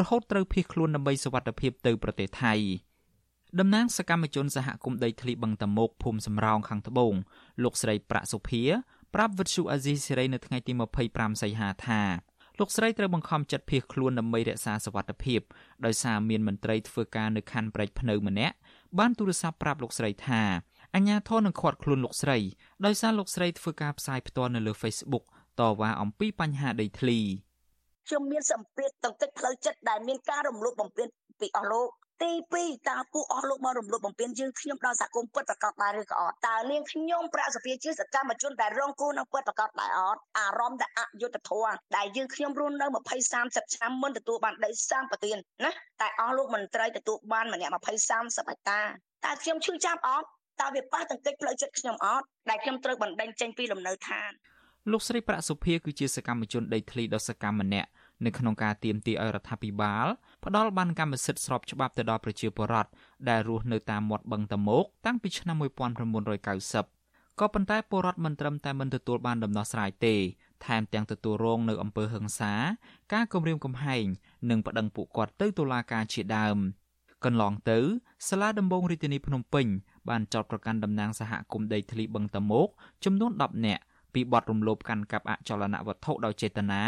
[0.00, 2.54] រហូតត្រូវភៀសខ្លួនដើម្បីសុវត្ថិភាពទៅប្រទេសថៃ
[3.58, 7.14] តំណាងសកម្មជនសហគមន៍ដីធ្លីបឹងតាមុកភូមិសំរោងខាងត្បូង
[7.62, 8.62] លោកស្រីប្រាក់សុភា
[9.14, 10.72] ប្រាប់វិទ្យុអាស៊ីសេរីនៅថ្ងៃទី
[11.08, 12.02] 25សីហាថា
[12.58, 15.40] លោកស្រីត្រូវបង្ខំចិត្តភៀសខ្លួនដើម្បីរក្សាសុវត្ថិភាព
[15.84, 18.56] ដោយសារមានមន្ត្រីធ្វើការនៅខណ្ឌព្រែកភ្នៅម្នាក់
[18.98, 20.42] បានទូរស័ព្ទប្រាប់លោកស្រីថា
[20.94, 22.38] អញ្ញាធននឹងខាត់ខ្លួនលោកស្រី
[22.84, 25.24] ដោយសារលោកស្រីធ្វើការផ្សាយផ្ទាល់នៅលើ Facebook
[25.60, 27.18] តវ៉ាអំពីបញ្ហាដីធ្លី
[28.08, 31.08] ខ្ញុំមានសម្ពាធតន្តិចផ្លូវចិត្តដែលមានការរំលោភបំពាន
[31.40, 31.90] ពីអស់លោក
[32.26, 48.80] ទី2តើពួកអស់លោកមករំលោភបំពានយើងខ្ញុំដល់សហគមន៍ពិតប្រកបដែរឬក៏អត់តើនាងខ្ញុំប្រាក់សភាជាសកម្មជនដែលរងគ្រោះនឹងពិតប្រកបដែរអត់អារម្មណ៍តែអយុត្តិធម៌ដែលយើងខ្ញុំរស់នៅ20 30ឆ្នាំមិនទទួលបានដីសាងប្រទានណាតែអស់លោកមន្ត្រីទទួលបានម្នាក់20 30ហិកតា
[49.24, 50.28] តើខ្ញុំឈឺចាប់អត់
[50.60, 54.30] តើវាប៉ះទង្គិចផ្លូវចិត្តខ្ញុំអត់ដែលខ្ញុំត្រូវបណ្ដេញចេញពីលំនៅឋាន
[54.92, 57.88] លោកស្រីប្រាក់សុភាគឺជាសកម្មជនដីធ្លីដ៏សកម្មម្នាក់
[58.24, 60.06] នៅក្នុងការទៀមទាឲ្យរដ្ឋាភិបាល
[60.44, 62.90] ផ្ដល់បានកម្មសិទ្ធិស្របច្បាប់ទៅដល់ប្រជាពលរដ្ឋ
[63.28, 70.14] ដែលរស់នៅតាមមាត់បឹងតមោកតាំងពីឆ្នាំ1990ក៏ប៉ុន្តែពលរដ្ឋមិនត្រឹមតែមិនទទួលបានដំណោះស្រាយទេ
[70.66, 72.52] ថែមទាំងទទួលរងនៅអំពើហិង្សា
[73.12, 74.04] ការគំរាមកំហែង
[74.50, 76.58] និងប្តឹងពួកគាត់ទៅតុលាការជាដើម
[77.24, 77.78] កន្លងទៅ
[78.28, 79.66] សាលាដំបងរាជធានីភ្នំពេញ
[80.08, 82.68] បានចោទប្រកាន់តំណាងសហគមន៍ដីធ្លីបឹងតមោក
[83.04, 83.82] ចំនួន10នាក់
[84.16, 86.82] ពីបទរំលោភកាន់កាប់អចលនវត្ថុដោយចេតនា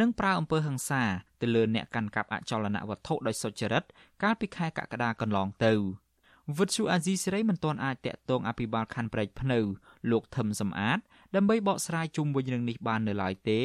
[0.00, 1.02] និងប្រើអំពើហិង្សា
[1.40, 3.84] ទៅលើអ្នកកាន់កាប់អចលនវត្ថុដោយសុចរិត
[4.22, 5.72] កាលពីខែកក្កដាកន្លងទៅ
[6.58, 9.58] វិទ្យុអាស៊ីសេរីមិនទាន់អាចតាក់ទងអភិបាលខណ្ឌព្រែកភ្នៅ
[10.10, 10.98] លោកថឹមសំអាត
[11.34, 13.60] ដើម្បីបកស្រាយជុំវិញរឿងនេះបាននៅឡើយទេ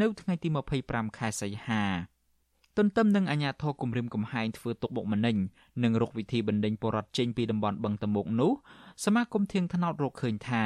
[0.00, 0.48] នៅថ្ងៃទី
[0.82, 1.84] 25ខែសីហា
[2.76, 5.36] ទន្ទឹមនឹងអាញាធរគម្រាមកំហែងធ្វើទុកបុកម្នេញ
[5.82, 8.52] និងរកវិធីបណ្ដេញបរដ្ឋចេញពីតំបន់បឹងតមុកនោះ
[9.04, 10.64] សមាគមធៀងថ្នោតរកឃើញថា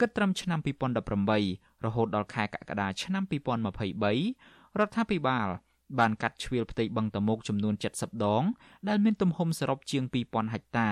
[0.00, 0.58] គិតត្រឹមឆ្នាំ
[1.22, 5.48] 2018រហូតដល់ខែកក្កដាឆ្នាំ2023រដ្ឋាភិបាល
[5.98, 8.44] បានកាត់ជ្រៀលផ្ទៃបឹងតមុកចំនួន70ដង
[8.88, 10.90] ដែលមានទំហំសរុបជាង2000ហិកតា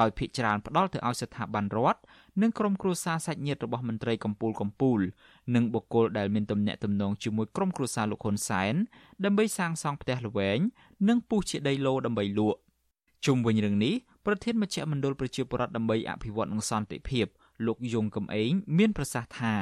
[0.00, 2.00] ដោយភ្នាក់ច្រើនផ្ដល់ទៅឲ្យស្ថាប័នរដ្ឋ
[2.42, 5.02] និងក្រុមគ្រួសារសាច់ញាតិរបស់មន្ត្រីកម្ពុជាកម្ពុជា
[5.54, 8.74] និងបុគ្គលដែលមានទំនាក់ទំនងជាមួយក្រុមគ្រួសារលោកហ៊ុនសែន
[9.24, 10.58] ដើម្បីសាងសង់ផ្ទះល្វែង
[11.08, 12.58] និងពុះជាដីឡូដើម្បីលក់
[13.26, 13.94] ជុំវិញរឿងនេះ
[14.26, 17.26] ប្រធានមជ្ឈមណ្ឌលប្រជាពលរដ្ឋដើម្បីអភិវឌ្ឍនិងសន្តិភាព
[17.66, 19.54] លោកយងកំឯងមានប្រសាសន៍ថា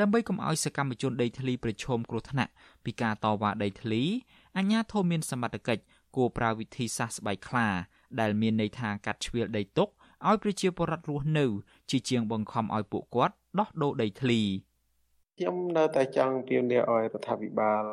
[0.00, 2.52] ដើម្បីកុំឲ្យសកម្មជនដីធ្លីប្រឈមគ្រោះថ្នាក់
[2.84, 4.02] ពីការតវ៉ាដីធ្លី
[4.56, 5.82] អាជ្ញាធរមានសមត្ថកិច្ច
[6.16, 7.68] គួរប្រើវិធីសាស្ត្រស្បែកខ្លា
[8.20, 9.88] ដែលមានន័យថាកាត់ជ្រៀលដីទុក
[10.26, 11.46] ឲ្យប្រជាពលរដ្ឋរស់នៅ
[11.90, 14.40] ជាជាងបង្ខំឲ្យពួកគាត់ដោះដូរដីធ្លី
[15.38, 17.84] ខ្ញុំនៅតែចង់ទាមទារឲ្យរដ្ឋាភិបាល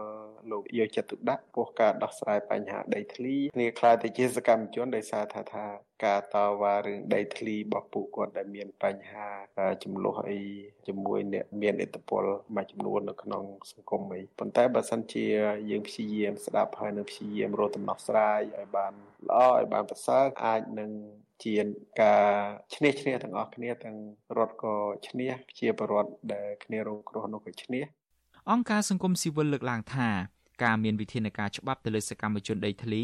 [0.51, 5.65] លោកយកចិត្តទុកដាក់ពោះការដោះស្រាយបញ្ហាដីធ្លីគ្នាខ្លាចទៅជាសកម្មជនដោយសារថាថា
[6.06, 9.27] ការតវ៉ារឿងដីធ្លីរបស់ពួកគាត់ដែលមានបញ្ហា
[9.84, 10.39] ចំនួនអី
[10.88, 12.23] ជាមួយអ្នកមានឥទ្ធិពល
[12.56, 15.25] មួយចំនួននៅក្នុងសង្គមអីប៉ុន្តែបើសិនជា
[15.69, 18.93] យើងព្យាយាមស្ដាប់ហើយនឹងព្យាយាមរកដំណោះស្រាយឲ្យបាន
[19.29, 20.91] ល្អឲ្យបានប្រសើរអាចនឹង
[21.43, 21.56] ជា
[22.01, 22.29] ការ
[22.75, 23.97] ឈ្នះឈ្នះទាំងអស់គ្នាទាំង
[24.38, 24.75] រដ្ឋក៏
[25.08, 27.84] ឈ្នះជាបរដ្ឋដែលគ្នារងគ្រោះនោះក៏ឈ្នះ
[28.51, 30.10] អង្គការសង្គមស៊ីវិលលើកឡើងថា
[30.63, 33.03] ការមានវិធានការច្បាប់ទៅលើសកម្មជនដីធ្លី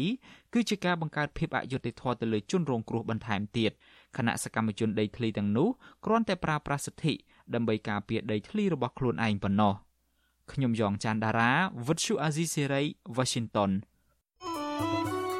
[0.54, 3.72] គឺជាការបង្កើតភាពអយុត្តិធម៌ទៅលើជនរងគ្រោះបន្ថែមទៀត
[4.16, 5.68] គណៈសកម្មជនដីធ្លីទាំងនោះ
[6.04, 7.14] គ្រាន់តែប្រើប្រាស់សិទ្ធិ
[7.54, 9.74] ដើម្បីការពារដីធ្លីរបស់ខ្លួនឯងប៉ុណ្ណោះ
[10.52, 11.52] ខ្ញុំយ៉ងច័ន្ទដារា
[11.86, 12.82] វិទ្យុអាស៊ីសេរី
[13.16, 15.39] Washington ា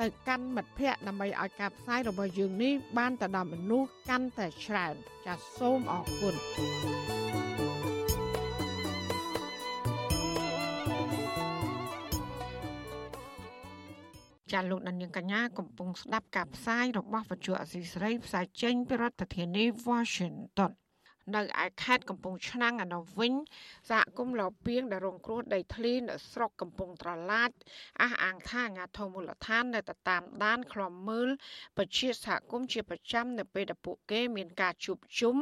[0.00, 4.94] ទៅកាន់មិត្តភ័ក្តិដើម្បីឲ្យការផ្សាយរបស់យើងនេះបានទៅដល់មនុស្សកាន់តែច្រើន
[5.26, 6.34] ចាសសូមអរគុណ
[14.52, 20.72] ចាលោកដានៀងកញ្ញាកំពុងស្ដាប់ការផ្សាយរបស់វិទ្យុអសីស្រីផ្សាយចេញពីរដ្ឋធានី Washington
[21.34, 23.32] នៅឯខេត្តកំពង់ឆ្នាំងឯនោះវិញ
[23.90, 27.50] សហគមន៍លពៀងដែលរងគ្រោះដីធ្លីនៅស្រុកកំពង់ត្រឡាច
[28.02, 31.28] អះអាងថាអាជ្ញាធរមូលដ្ឋាននៅតែតាមដានឃ្លាំមើល
[31.76, 35.36] ពជាសហគមន៍ជាប្រចាំនៅពេលដែលពួកគេមានការជួបជុំ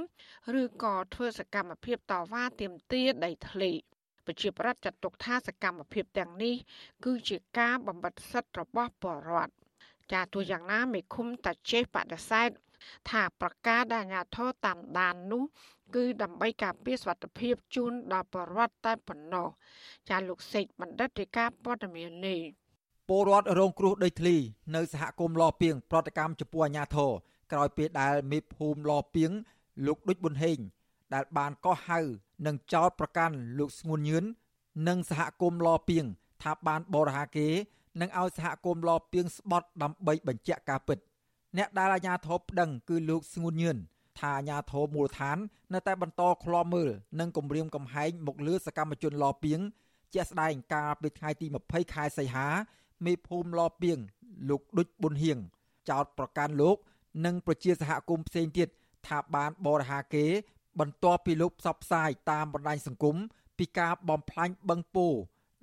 [0.61, 3.73] ឬក៏ធ្វើសកម្មភាពតវ៉ាទាមទារដីធ្លី
[4.27, 6.55] ប្រជាប្រដ្ឋចាត់ទុកថាសកម្មភាពទាំងនេះ
[7.05, 9.53] គឺជាការបំបិទសិទ្ធិរបស់ពលរដ្ឋ
[10.12, 12.51] ចាទោះយ៉ាងណាមេឃុំតាចេះបដិសេធ
[13.11, 15.42] ថាប្រកាសដែលអាជ្ញាធរតាមដាននោះ
[15.94, 19.49] គឺដើម្បីការពារសុខភាពជូនដល់ប្រជាពលរដ្ឋតែប៉ុណ្ណោះ
[20.09, 22.40] ចាលោកសេកបណ្ឌិតរាជការព័ត៌មាននេះ
[23.09, 24.37] ពលរដ្ឋរងគ្រោះដីធ្លី
[24.75, 27.11] នៅសហគមន៍លពីងប្រតិកម្មចំពោះអាជ្ញាធរ
[27.53, 29.31] ក្រោយពេលដែលមេភូមិលពីង
[29.87, 30.59] លោកដូចប៊ុនហេង
[31.14, 32.01] ដែលបានកោះហៅ
[32.47, 34.25] និងចោតប្រកាន់លោកស្ងួនញឿន
[34.88, 36.05] និងសហគមន៍លពីង
[36.42, 37.49] ថាបានបរិហាគេ
[38.01, 40.99] និងឲ្យសហគមន៍លពីងស្បត់ដើម្បីបញ្ជាក់ការពិត
[41.57, 43.77] អ្នកដែលអាជ្ញាធរប្តឹងគឺលោកស្ងួនញឿន
[44.20, 45.38] ថាអាញាធរមូលដ្ឋាន
[45.74, 49.61] នៅតែបន្តឃ្លាំមើលនិងគម្រាមកំហែងមកលើសកម្មជនលពីង
[50.14, 52.46] ជាក់ស្ដែងកាលពីថ្ងៃទី20ខែសីហា
[53.05, 53.98] មេភូមិលពីង
[54.48, 55.38] លោកដុចប៊ុនហៀង
[55.90, 56.77] ចោតប្រកាន់លោក
[57.24, 58.68] និងប្រជាសហគមន៍ផ្សេងទៀត
[59.07, 60.24] ថាបានបរិហាគេ
[60.81, 63.16] បន្ទាប់ពីលោកផ្សព្វផ្សាយតាមបណ្ដាញសង្គម
[63.59, 65.07] ពីការបំផ្លាញបឹងពោ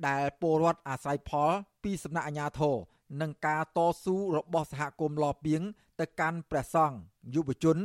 [0.08, 1.52] ដែលពលរដ្ឋអាស្រ័យផល
[1.84, 2.76] ពីសំណាក់អាជ្ញាធរ
[3.22, 5.62] និងការតស៊ូរបស់សហគមន៍លពីង
[6.00, 6.98] ទៅកាន់ព្រះសង្ឃ
[7.36, 7.78] យុវជន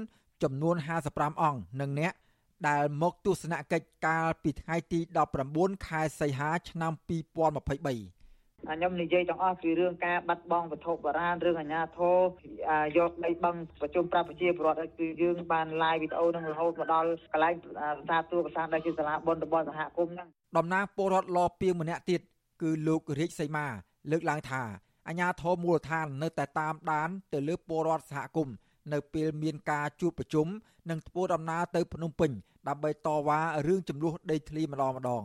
[0.43, 0.77] ចំនួន
[1.09, 2.13] 55អង្គនិងអ្នក
[2.69, 5.01] ដែលមកទស្សនកិច្ចកាលពីថ្ងៃទី
[5.43, 8.17] 19ខែសីហាឆ្នាំ2023
[8.67, 12.17] ខ្ញុំនិយាយទាំងអស់ពីរឿងការបាត់បង់វត្ថុបុរាណរឿងអាញាធរ
[12.99, 22.21] យកដីបឹងប្រជុំប្រាប់ប្រជាពលរដ្ឋគឺយើងបាន live វីដេអូនឹងរហូតមកដល់កន្លែងស្ថានទូតកសាងដែលជាសាលាបុណ្យរបស់សហគមន៍ហ្នឹងតំណាងពលរដ្ឋលពីងម្នាក់ទៀត
[22.63, 23.67] គឺលោករាជសីមា
[24.11, 24.63] លើកឡើងថា
[25.09, 28.55] អាញាធរមូលដ្ឋាននៅតែតាមដានទៅលើពលរដ្ឋសហគមន៍
[28.93, 30.47] នៅពេលមានការជួបប្រជុំ
[30.91, 32.31] និងធ្វើដំណើរទៅភ្នំពេញ
[32.69, 35.25] ដើម្បីតវ៉ារឿងចំនួនដីធ្លីម្ដងម្ដង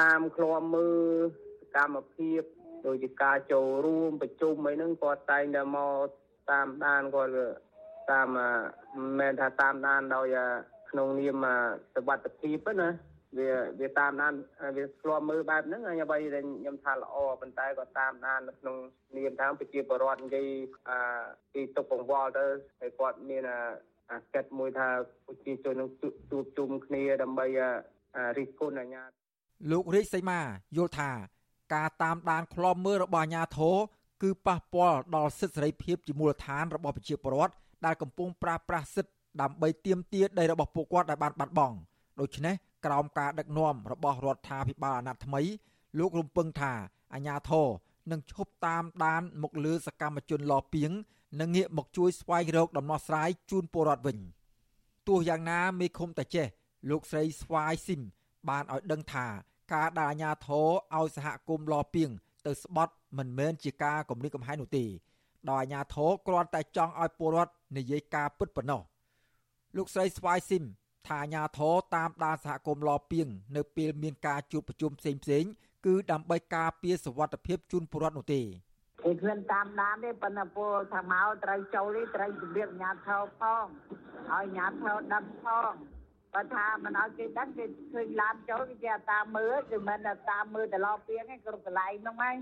[0.00, 1.22] តាមឃ្លាំមើល
[1.60, 2.40] សកម្មភាព
[2.86, 6.08] ដូចជាការចូលរួមប្រជុំអីហ្នឹងគាត់តែងតែមក
[6.50, 7.32] តាមដានគាត់
[8.10, 8.46] តាមមិ
[9.08, 10.36] នមែនថាតាមដានដោយ
[10.90, 11.46] ក្នុងនាម
[11.94, 12.88] សវត្ថភាពណា
[13.38, 13.48] វា
[13.80, 14.34] វាតាមដាន
[14.76, 18.76] វាស្គាល់មើលបែបហ្នឹងខ្ញុំបីដែលខ្ញុំថាល្អប៉ុន្តែក៏តាមដាននៅក្នុង
[19.16, 20.46] នាមតាមប្រជាពលរដ្ឋនិយាយ
[20.88, 20.98] អា
[21.52, 22.44] ពីទុកកង្វល់ទៅ
[22.80, 23.42] ហើយគាត់មាន
[24.10, 24.88] អាកិត្តមួយថា
[25.26, 25.88] ប្រជាជននឹង
[26.30, 27.46] ជួបជុំគ្នាដើម្បី
[28.38, 29.02] រិះគន់អាញា
[29.70, 30.40] លោករាជសីមា
[30.76, 31.10] យល់ថា
[31.74, 33.76] ការតាមដានឃ្លាំមើលរបស់អាជ្ញាធរ
[34.22, 37.54] គឺប៉ះពាល់ដល់សិទ្ធិសេរីភាពជាមូលដ្ឋានរបស់ប្រជាពលរដ្ឋ
[37.86, 41.76] ដែលកំពុងប្រើប្រាស់សិទ្ធិដើម្បីទាមទារដីរបស់ពួកគាត់ដែលបានបាត់បង់
[42.20, 45.42] ដូច្នេះ ក្រោមការដឹកនាំរបស់រដ្ឋាភិបាលអាណត្តិថ្មី
[45.98, 46.72] លោករំពឹងថា
[47.14, 47.68] អាជ្ញាធរ
[48.10, 50.90] នឹងឈប់តាមដានមកលើសកម្មជនលពីង
[51.40, 54.18] និងងាកមកជួយស្វែងរកដំណោះស្រាយជូនពលរដ្ឋវិញ
[55.08, 56.46] ទោះយ៉ាងណាមេឃុំតាចេះ
[56.90, 58.02] លោកស្រីស្វាយស៊ីម
[58.48, 59.26] បានឲ្យដឹងថា
[59.74, 62.10] ការដែលអាជ្ញាធរឲ្យសហគមន៍លពីង
[62.46, 64.84] ទៅស្បត់មិនមែនជាការគំរាមកំហែងនោះទេ
[65.50, 68.82] ដោយអាជ្ញាធរគ្រាន់តែចង់ឲ្យពលរដ្ឋនិយាយការពិតប៉ុណ្ណោះ
[69.76, 70.64] លោកស្រីស្វាយស៊ីម
[71.08, 75.44] ថាអាជ្ញាធរតាមដានសហគមន៍លពីងនៅពេលមានការជួបប្រជុំផ្សេងផ្សេង
[75.86, 85.72] គឺដើម្បីការពារសវត្ថិភាពជូនពលរដ្ឋនោះទេគេគ្មានតាមដានទេប៉ុន្តែពលថាមកត្រូវចូលនេះត្រូវជម្រាបអាជ្ញាធរផងឲ្យអាជ្ញាធរដឹងផង
[86.34, 89.98] បើថាមិនឲ្យគេដឹងគេឃើញឡានចូលគេគេតាមមើលគឺមិន
[90.30, 92.36] តាមមើលទៅឡោពីហ្នឹងគ្រប់កន្លែងហ្នឹងហ្នឹង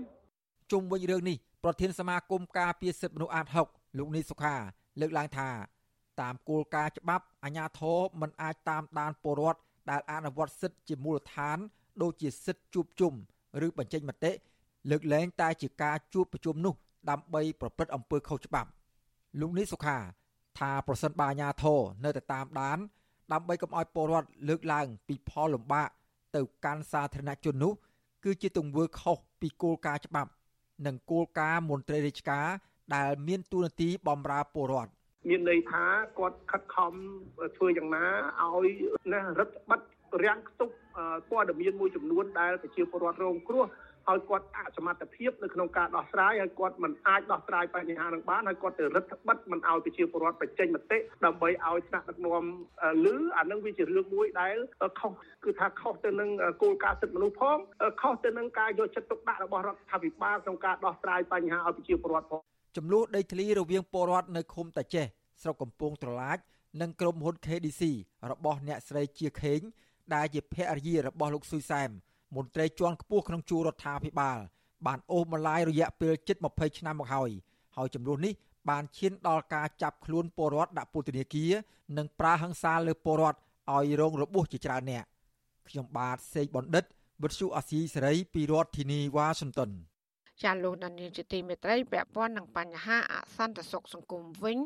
[0.71, 4.55] ជុំវិញរឿងនេះប្រធានសមាគមការពារសិទ្ធិមនុស្សអាត6លោកនីសុខា
[4.99, 5.49] លើកឡើងថា
[6.21, 11.57] តាមគោលការណ៍ច្បាប់អាជ្ញាធរមិនអាចតាមដានពលរដ្ឋដែលអនុវត្តសិទ្ធិជាមូលដ្ឋាន
[12.01, 13.13] ដូចជាសិទ្ធិជួបជុំ
[13.65, 14.31] ឬបញ្ចេញមតិ
[14.89, 16.73] លើកលែងតែជាការជួបប្រជុំនោះ
[17.09, 18.69] ដើម្បីប្រព្រឹត្តអំពើខុសច្បាប់
[19.39, 19.97] លោកនេះសុខា
[20.59, 22.77] ថាប្រសិនបើអាជ្ញាធរនៅតែតាមដាន
[23.31, 25.89] ដើម្បីកុំឲ្យពលរដ្ឋលើកឡើង ពីផលលំបាក
[26.35, 27.73] ទៅកាន់សាធារណជននោះ
[28.23, 30.29] គឺជាទង្វើខុសពីគោលការណ៍ច្បាប់
[30.85, 32.47] និងគោលការណ៍មន្ត្រីរាជការ
[32.95, 34.91] ដែលមានទួនាទីបម្រើពលរដ្ឋ
[35.27, 35.83] មានន័យថា
[36.19, 36.93] គាត់ខិតខំ
[37.57, 38.05] ធ្វើយ៉ាងណា
[38.41, 38.67] ឲ្យ
[39.13, 39.85] ណារដ្ឋបတ်
[40.23, 40.73] រាំងខ្ទប់
[41.29, 43.65] ព័ត៌មានមួយចំនួនដែលប្រជាពលរដ្ឋរងគ្រោះ
[44.09, 52.43] ឲ្យគាត់អសមត្ថភាពនៅក្នុងការដោះស្រាយហើយគាត់មិនអាចដោះស្រាយបញ្ហានឹងបានហើយគាត់ទៅរឹតបន្តឹងមិនឲ្យប្រជាពលរដ្ឋបញ្ចេញមតិដើម្បីឲ្យថ្នាក់ដឹកនាំ
[53.05, 54.55] លឺអានឹងវាជារឿងមួយដែល
[54.99, 55.11] ខុស
[55.43, 56.29] គឺថាខុសទៅនឹង
[56.61, 57.57] គោលការណ៍សិទ្ធិមនុស្សផង
[58.01, 65.05] ខុសទៅនឹងការយកចិត្តទុកដាក់របស់រដ្ឋាភិបាលក្នុងការដោះស្រាយបញ្ហាឲ្យប្រជាពលរដ្ឋផង ចំនួនដីធ្លីរវាងពលរដ្ឋនៅឃុំតាចេះ
[65.41, 66.37] ស្រុកកំពង់ត្រឡាច
[66.81, 67.81] និងក្រុមហ៊ុន KDC
[68.31, 69.59] របស់អ្នកស្រីជាខេង
[70.13, 71.89] ដែលជាភរិយារបស់លោកស៊ុយសែម
[72.35, 74.37] មន្ត្រីជាន់ខ្ពស់ក្នុងជួររដ្ឋាភិបាល
[74.85, 77.29] បានអូសម្លាយរយៈពេលជិត20ឆ្នាំមកហើយ
[77.75, 78.33] ហើយចំនួននេះ
[78.69, 81.51] បានឈានដល់ការចាប់ខ្លួនពលរដ្ឋដាក់ពន្ធនាគារ
[81.97, 83.39] និងប្រើហិង្សាលើពលរដ្ឋ
[83.75, 85.03] ឲ្យរងរបួសជាច្រើនអ្នក
[85.67, 86.83] ខ្ញុំបាទសេកបណ្ឌិត
[87.23, 89.71] វិទ្យុអាស៊ីសេរីពីរដ្ឋធានីវ៉ាស៊ីនតោន
[90.43, 94.57] ចាលោកដានីលជាទីមេត្រីពាក់ព័ន្ធនឹងបញ្ហាអសន្តិសុខសង្គមវិញ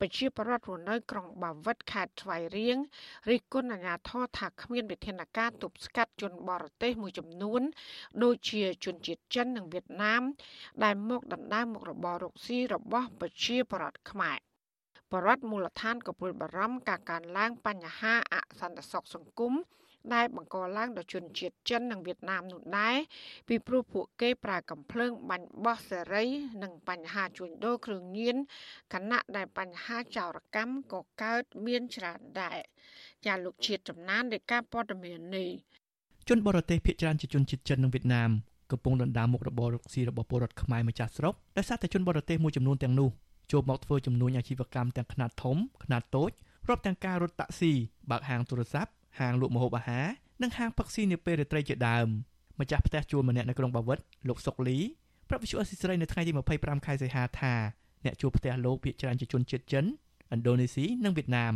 [0.00, 2.76] ប្រជាពលរដ្ឋរស់នៅក្រុងបាវិតខេត្តស្វាយរៀង
[3.30, 7.62] រិះគន់អាជ្ញាធរថាគ្មានវិធានការទប់ស្កាត់ជនបរទេសមួយចំនួន
[8.22, 10.22] ដូចជាជនជាតិចិននិងវៀតណាម
[10.84, 14.38] ដែលមកដណ្ដើមមុខរបររកស៊ីរបស់ប្រជាពលរដ្ឋខ្មែរ
[15.12, 19.52] បរដ្ឋមូលដ្ឋានក៏ព្រួយបារម្ភការកើនឡើងបញ្ហាអសន្តិសុខសង្គម
[20.14, 22.96] ដែលបង្កឡើងដោយជនជាតិចិននិងវៀតណាមនោះដែរ
[23.48, 26.24] ពីព្រោះពួកគេប្រើកំភ្លើងបាញ់បោះសេរី
[26.62, 28.36] និងបញ្ហាជួញដូរគ្រឿងញៀន
[28.92, 32.60] ខណៈដែលបញ្ហាចោរកម្មក៏កើតមានច្រើនដែរ
[33.26, 35.50] ចាលោកជាតិចំណាននៃការព័ត៌មាននេះ
[36.28, 38.30] ជនបរទេសភៀសច្រើនជាជនជាតិចិននិងវៀតណាម
[38.70, 43.10] កំពុងដណ្ដើមមុខរបររកស៊ីរបស់ពលរដ្ឋខ្មែរម្ចាស់ស្រុកដោយសារតែជនបរទេសមួយចំនួនទាំងនោះ
[43.52, 46.30] ចូលមកធ្វើចំនួនអាជីវកម្មទាំងខ្នាតធំខ្នាតតូច
[46.68, 47.72] រាប់ទាំងការរត់តាក់ស៊ី
[48.10, 50.06] បើកហាងទូរស័ព្ទ ហាងលក់ម្ហូបអាហារ
[50.42, 52.06] និងហាងផឹកស៊ីនាពេលរាត្រីជាដើម
[52.60, 53.98] ម្ចាស់ផ្ទះជួលម្នាក់នៅក្រុងបាវិត
[54.28, 54.78] លោកសុកលី
[55.28, 57.54] ប្រាប់វិទ្យុអស៊ីសេរីនៅថ្ងៃទី25ខែសីហាថា
[58.04, 59.84] អ្នកជួលផ្ទះលោកភាគច្រើនជាជនជាតិចិន
[60.34, 61.54] ឥណ្ឌូនេស៊ីនិងវៀតណាម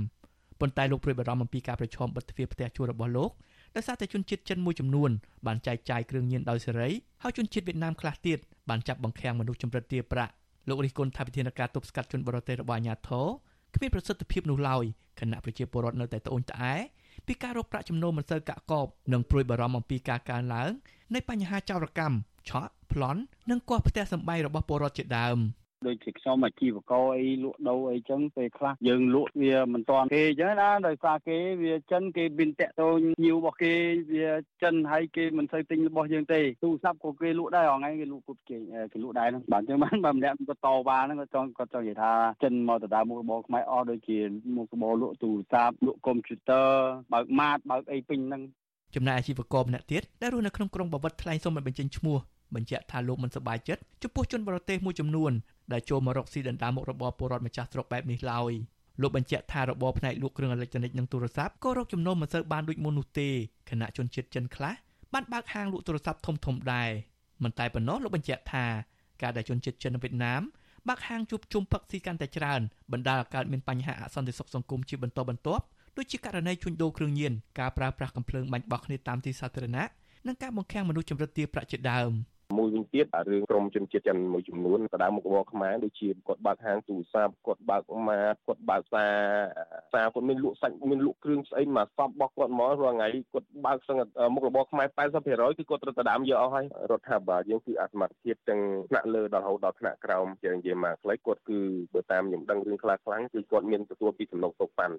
[0.60, 3.30] ប៉ុន្តែលោកព្រួយបារម្ភអំពីការប្រឈមបិទទ្វារផ្ទះជួលរបស់លោក
[3.76, 5.10] ដោយសារតែជនជាតិចិនមួយចំនួន
[5.46, 6.88] បានចែកចាយគ្រឿងញៀនដោយសេរី
[7.22, 8.38] ហើយជនជាតិវៀតណាមខ្លះទៀត
[8.68, 10.32] បានចាប់បង្ខាំងមនុស្សចម្រិតទារប្រាក់
[10.68, 13.26] លោករិះគន់ថាវិធានការទប់ស្កាត់ជនបរទេសរបស់អាជ្ញាធរ
[13.74, 14.84] គ្មានប្រសិទ្ធភាពនោះឡើយ
[15.20, 16.74] គណៈប្រជាពលរដ្ឋនៅតែត្អូញត្អែ
[17.26, 20.70] ពីការរកប្រាក់ចំណូលមិនសូវកាក់កបនិងព្រួយបារម្ភអំពីការកើនឡើង
[21.14, 22.16] នៃបញ្ហាចោរកម្ម
[22.48, 25.38] ឆក់ប្លន់និងកោះផ្ទះសម្បែងរបស់ពលរដ្ឋជាដើម។
[25.86, 33.74] ដូចជាខ្ញុំអាជីវករអីលក់ដូរអីចឹងពេលខ្លះយើងលក់វាមិនតាន់គេចឹងណាដោយសារគេវាចិនគេមានតាក់ទងញៀវរបស់គេ
[34.14, 34.30] វា
[34.62, 38.62] ចិនហើយគេមិនសូវទិញរបស់យើងទេទូរស័ព្ទក៏គេលក់ដែរអងៃគេលក់គ្រប់ជែង
[38.92, 42.12] គេលក់ដែរហ្នឹងបាទចឹងបានបើម្នាក់គាត់តវ៉ាហ្នឹងគាត់ចង់គាត់ចង់និយាយថា
[42.44, 44.18] ចិនមកដដើមុខរបរខ្មែរអស់ដូចជា
[44.56, 46.68] មុខរបរលក់ទូរស័ព្ទលក់កុំព្យូទ័រ
[47.12, 48.42] បើកម៉ាតបើកអីពេញហ្នឹង
[48.94, 52.18] ចំណែកអាជីវករម្នាក់ទៀតដែលរស់នៅក្នុងក្រុងបាវិតថ្លែងសូមមិនបញ្ចេញឈ្មោះ
[52.54, 55.32] បញ្ជាក់ថាលោកមិនសប្បាយចិត្តចំពោះជនបរទេសមួយចំនួន
[55.72, 58.52] ដែលចូលមករកស៊ីដណ្ដើមមុខរបរពលរដ្ឋម្ចាស់ស្រុកបែបនេះឡើយ
[59.02, 63.28] លោកបញ្ជាក់ថារបរផ្នែកលក់គ្រឿងអេឡិចត្រូនិកនិងទូរស័ព្ទក៏រកចំណូលមិនសូវបានដូចមុននោះទេ
[63.70, 64.74] ខណៈជនជាតិចិនខ្លះ
[65.12, 66.90] បានបើកហាងលក់ទូរស័ព្ទធំធំដែរ
[67.42, 68.66] មិនតែប៉ុណ្ណោះលោកបញ្ជាក់ថា
[69.22, 70.42] ការដែលជនជាតិចិននៅវៀតណាម
[70.88, 72.60] បើកហាងជួបជុំផឹកស៊ីកាន់តែច្រើន
[72.92, 75.64] បណ្ដាលឲ្យកើតមានបញ្ហាអសន្តិសុខសង្គមជាបន្តបន្ទាប់
[75.96, 79.86] ដូចជាករណីជួញដូរគ្រឿងញៀនការប្រើប្រាស់កំភ្លើងបាញ់បោះគ្នាតាមទីសាធារណៈ
[80.26, 82.12] និងការបង្ខាំងមនុស្សចម្រិតទារប្រាក់ជាដើម។
[82.56, 89.14] មួយវិញទៀតរឿងក្រមជនជាតិចិនមួយចំនួនក៏ដើមមុខរបរខ្មែរដូចជាគាត់បើកហាងទូរស័ព្ទគាត់បើកម៉ាគាត់បើកផ្សារ
[89.88, 93.96] ផ្សារគាត់មានលក់សាច់មានលក់គ្រឿងស្អីមកសពរបស់គាត់ហ្មងរាល់ថ្ងៃគាត់បើកសឹង
[94.34, 94.86] មុខរបរខ្មែរ
[95.22, 101.58] 80%គឺគាត់ត្រូវទៅដើមយកអស់ហើយរដ្ឋាភិបាលយើងគឺអសមត្ថភាពទាំងថ្នាក់លើដល់រហូតដល់ថ្នាក់ក្រោមជានិយាយមកខ្លីគាត់គឺ
[101.94, 104.96] បើតាមខ្ញុំដឹងរឿងខ្លះខ្លាំងគឺគាត់មានទទួលពីសំណុកទុកប៉ាន់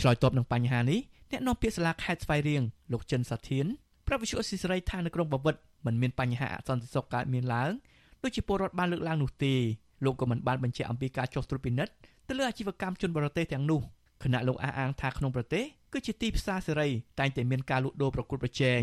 [0.00, 3.66] ឆ្លើយតបនឹងបញ្ហានេះអ្នកនាំពាក្យសាលាខេត្តស្វាយរៀងលោកចិនសាធាន
[4.06, 5.54] ប្រាប់វិទ្យុអស៊ីសេរីថានៅក្រុងបាវិត
[5.86, 7.70] មិនមានបញ្ហាអសន្តិសុខកើតមានឡើង
[8.22, 9.54] ដូចជាពលរដ្ឋបានលើកឡើងនោះទេ
[10.04, 11.92] លោកក៏មិនបានបញ្ជាក់អំពីការចុះត្រួតពិនិត្យ
[12.28, 13.80] ទៅលើអាជីវកម្មជនបរទេសទាំងនោះ
[14.22, 16.88] គណៈលោកអះអាងថាក្នុងប្រទេសគឺជាទីផ្សារសេរី
[17.18, 18.80] តែងតែមានការលក់ដូរប្រកួតប្រជែង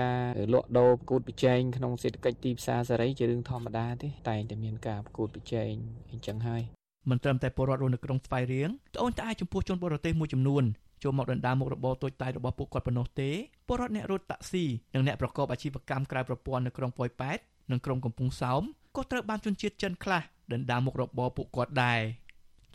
[0.00, 5.72] ការលក់ដូរប្រកួតប្រជែងក្នុងសេដ្ឋកិច្ចទីផ្សារសេរីជារឿងធម្មតាទេតែងតែមានការប្រកួតប្រជែង
[6.10, 6.62] អញ្ចឹងហើយ
[7.10, 10.64] មិនត្រឹមតែពលរដ្ឋរស់នៅក្នុងស្វាយរៀងត្អូញត្អែចំពោះជនបរទេសមួយចំនួន
[11.02, 13.30] ចូលមកដណ្ដើមមុខរបរតូចតាចរបស់ពួកគាត់ប៉ុណ្ណោះទេ
[13.68, 17.38] ពលរដ្ឋអ្នករត់តាក់ស៊ីនិងអ្នកប្រកបអាជីវកម្មក្រៅប្រព័ន្ធនៅក្រុងប៉ោយប៉ែត
[17.70, 18.62] និងក្រុងកំពង់សោម
[18.96, 20.22] ក៏ត្រូវបានជនជាតិចិនខ្លះ
[20.52, 22.00] ដណ្ដើមមុខរបរពួកគាត់ដែរ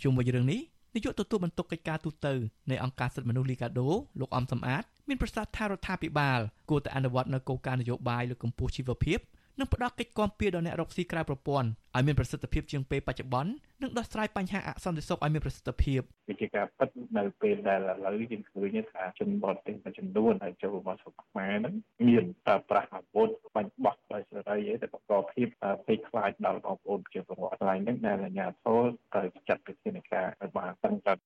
[0.02, 0.62] ជុំវិញរឿងនេះ
[0.96, 2.28] នាយកទទួលបន្ទុកកិច្ចការទូត
[2.72, 9.20] នៃអង្គការសិទ្ធិមនុស្សលីកាដូលោកអំសំអាតមានប្រសាសន៍ថារដ្ឋាភិបាលគួរតែអនុវត្តនូវគោលការណ៍នយោបាយលើកកម្ពស់ជីវភាព
[9.60, 13.52] និងផ្ដល់កិច្ចគាំពារដល់អ្នករកស៊ីក្រៅប្រព័ន្ធឲ្យមានប្រសិទ្ធភាពជាងពេលបច្ចុប្បន្ន
[13.82, 21.76] និងដោះស្រាយបញ្ហាអសន្តិសុខឲ្យមានប្រសិទ្ធភាពវាជាការពិតនៅពេលដែលឥឡូវយើងឃើញថាជនបរទេសមួយចំនួនហើយចូលមកស្រុកខ្មែរហ្នឹង
[22.08, 25.48] មានប្រើប្រាស់អាវុធបាញ់បោះដោយសេរីឯតែបង្កភាព
[25.86, 28.82] ភ័យខ្លាចដល់បងប្អូនជាពលរដ្ឋឡើងហ្នឹងដែលអាជ្ញាធរ
[29.14, 31.18] ត្រូវចាត់វិធានការឲ្យបានតឹងរ៉ឹង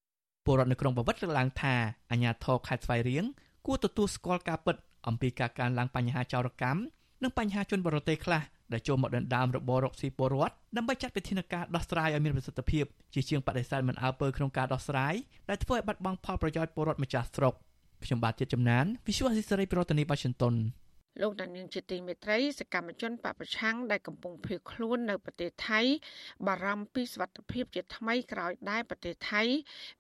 [0.45, 1.75] ពលរដ្ឋនៅក្នុងប្រវត្តិលើកឡើងថា
[2.11, 3.25] អាជ្ញាធរខេត្តស្វាយរៀង
[3.65, 4.75] គួរទទួលស្គាល់ការពិត
[5.07, 6.79] អំពីការកើនឡើងបញ្ហាចោរកម្ម
[7.24, 8.43] និងបញ្ហាជនបរទេសខ្លះ
[8.74, 15.13] ដែលចូលមកដណ្ដើមរបររកស៊ីពលរដ្ឋដើម្បីចាត់វិធានការដោះស្រាយឲ្យមានប្រសិទ្ធភាពជាជាងបដិសេធមិនអើពើក្នុងការដោះស្រាយ
[15.49, 17.53] ដែលធ្វើឲ្យបាត់បង់ផលប្រយោជន៍ពលរដ្ឋម្ចាស់ស្រុក
[18.03, 20.55] ខ្ញុំបាទជាតិចំណាន Visual History ប្រធានាទី Washington
[21.22, 25.82] លោកដានៀងជាទីមេត្រីសកម្មជនបពប្រឆាំងដែលកំពុងភៀសខ្លួននៅប្រទេសថៃ
[26.47, 29.41] បារម្ភពីសវត្ថិភាពជាថ្មីក្រោយដែលប្រទេសថៃ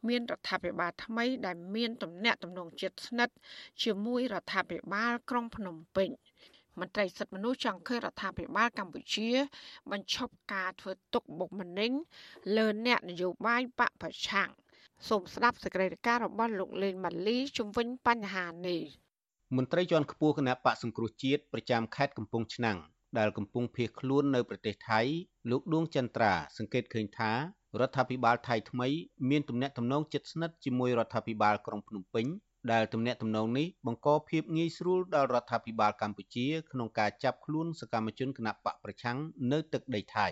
[0.07, 3.35] មានរដ្ឋាភិបាលថ្មីដែលមានទំនាក់ទំនងជិតស្និទ្ធ
[3.83, 6.09] ជាមួយរដ្ឋាភិបាលក្រុងភ្នំពេញ។
[6.79, 9.29] មន្ត្រីសិទ្ធិមនុស្សចង់ឃើញរដ្ឋាភិបាលកម្ពុជា
[9.91, 11.91] បញ្ឈប់ការធ្វើទុកបុកម្នេញ
[12.57, 14.49] លើអ្នកនយោបាយបកប្រឆាំង
[15.09, 18.81] សូមស្ដាប់សេចក្តីរាយការណ៍របស់លោកលេងម៉ាលីជំវិញបញ្ហានេះ
[19.57, 22.77] មន្ត្រីជាន់ខ្ពស់គណៈបកសង្គ្រោះជាតិប្រចាំខេត្តកំពង់ឆ្នាំង
[23.17, 24.99] ដែលកំពុងភៀសខ្លួននៅប្រទេសថៃ
[25.51, 27.31] លោកដួងចន្ទ្រាសង្កេតឃើញថា
[27.79, 28.87] រដ្ឋាភិបាលថៃថ្មី
[29.29, 32.25] មានទំនាក់ទំនងជិតស្និទ្ធជាមួយរដ្ឋាភិបាលក្រុងភ្នំពេញ
[32.71, 39.17] ដែលទំនាក់ទំនងនេះបង្កភាពងាយស្រួលដល់រដ្ឋាភិបាលកម្ពុជាក្នុងការចាប់ខ្លួនសកម្មជនគណបកប្រឆាំង
[39.51, 40.27] នៅទឹកដីថៃ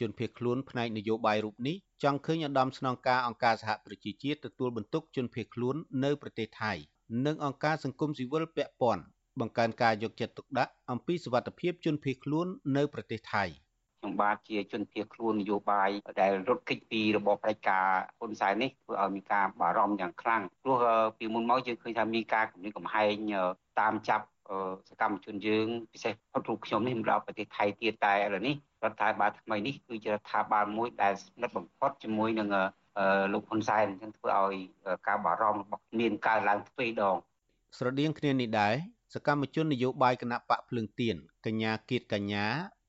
[0.00, 6.72] ជនភៀសខ្លួនផ្នែកនយោបាយរូបនេះចង់ឃើញឧត្តមស្នងការអង្គការសហប្រជាជាតិទទួលបន្ទុកជនភៀសខ្លួននៅប្រទេសថៃ
[7.26, 9.04] និងអង្គការសង្គមស៊ីវិលពាក់ព័ន្ធ
[9.40, 12.46] បង្កើនការយកចិត្តទុកដាក់អំពីសុវត្ថិភាពជនភៀសខ្លួន
[12.76, 13.44] នៅប្រទេសថៃ។
[13.98, 15.90] ខ្ញុំបាទជាជនភៀសខ្លួននយោបាយ
[16.20, 17.86] ដែលរត់គេចពីរបបផ្ដាច់ការ
[18.18, 20.78] ហ៊ុនសែននេះធ្វើឲ្យមានការបារម្ភយ៉ាងខ្លាំងព្រោះ
[21.18, 23.14] ពីមុនមកយើងឃើញថាមានការគំរាមកំហែង
[23.80, 24.26] តាមចាប់
[24.88, 32.48] សកម្មជនយើងពិសេសផុតរូបខ្ញុំនេះមកដល់ប្រទេសថៃទៀតតែឥឡូវនេះរដ្ឋាភិបាលថ្មីនេះគឺជារដ្ឋាភិបាលមួយដែលស្និទ្ធបំផុតជាមួយនឹង
[33.32, 34.56] លោកហ៊ុនសែនអញ្ចឹងធ្វើឲ្យ
[35.08, 37.16] ការបារម្ភរបស់មានកើនឡើងទ្វេដង
[37.78, 38.74] ស្រដៀងគ្នានេះដែរ
[39.14, 42.46] សកម្មជននយោបាយគណៈបកភ្លើងទៀនកញ្ញាគៀតកញ្ញា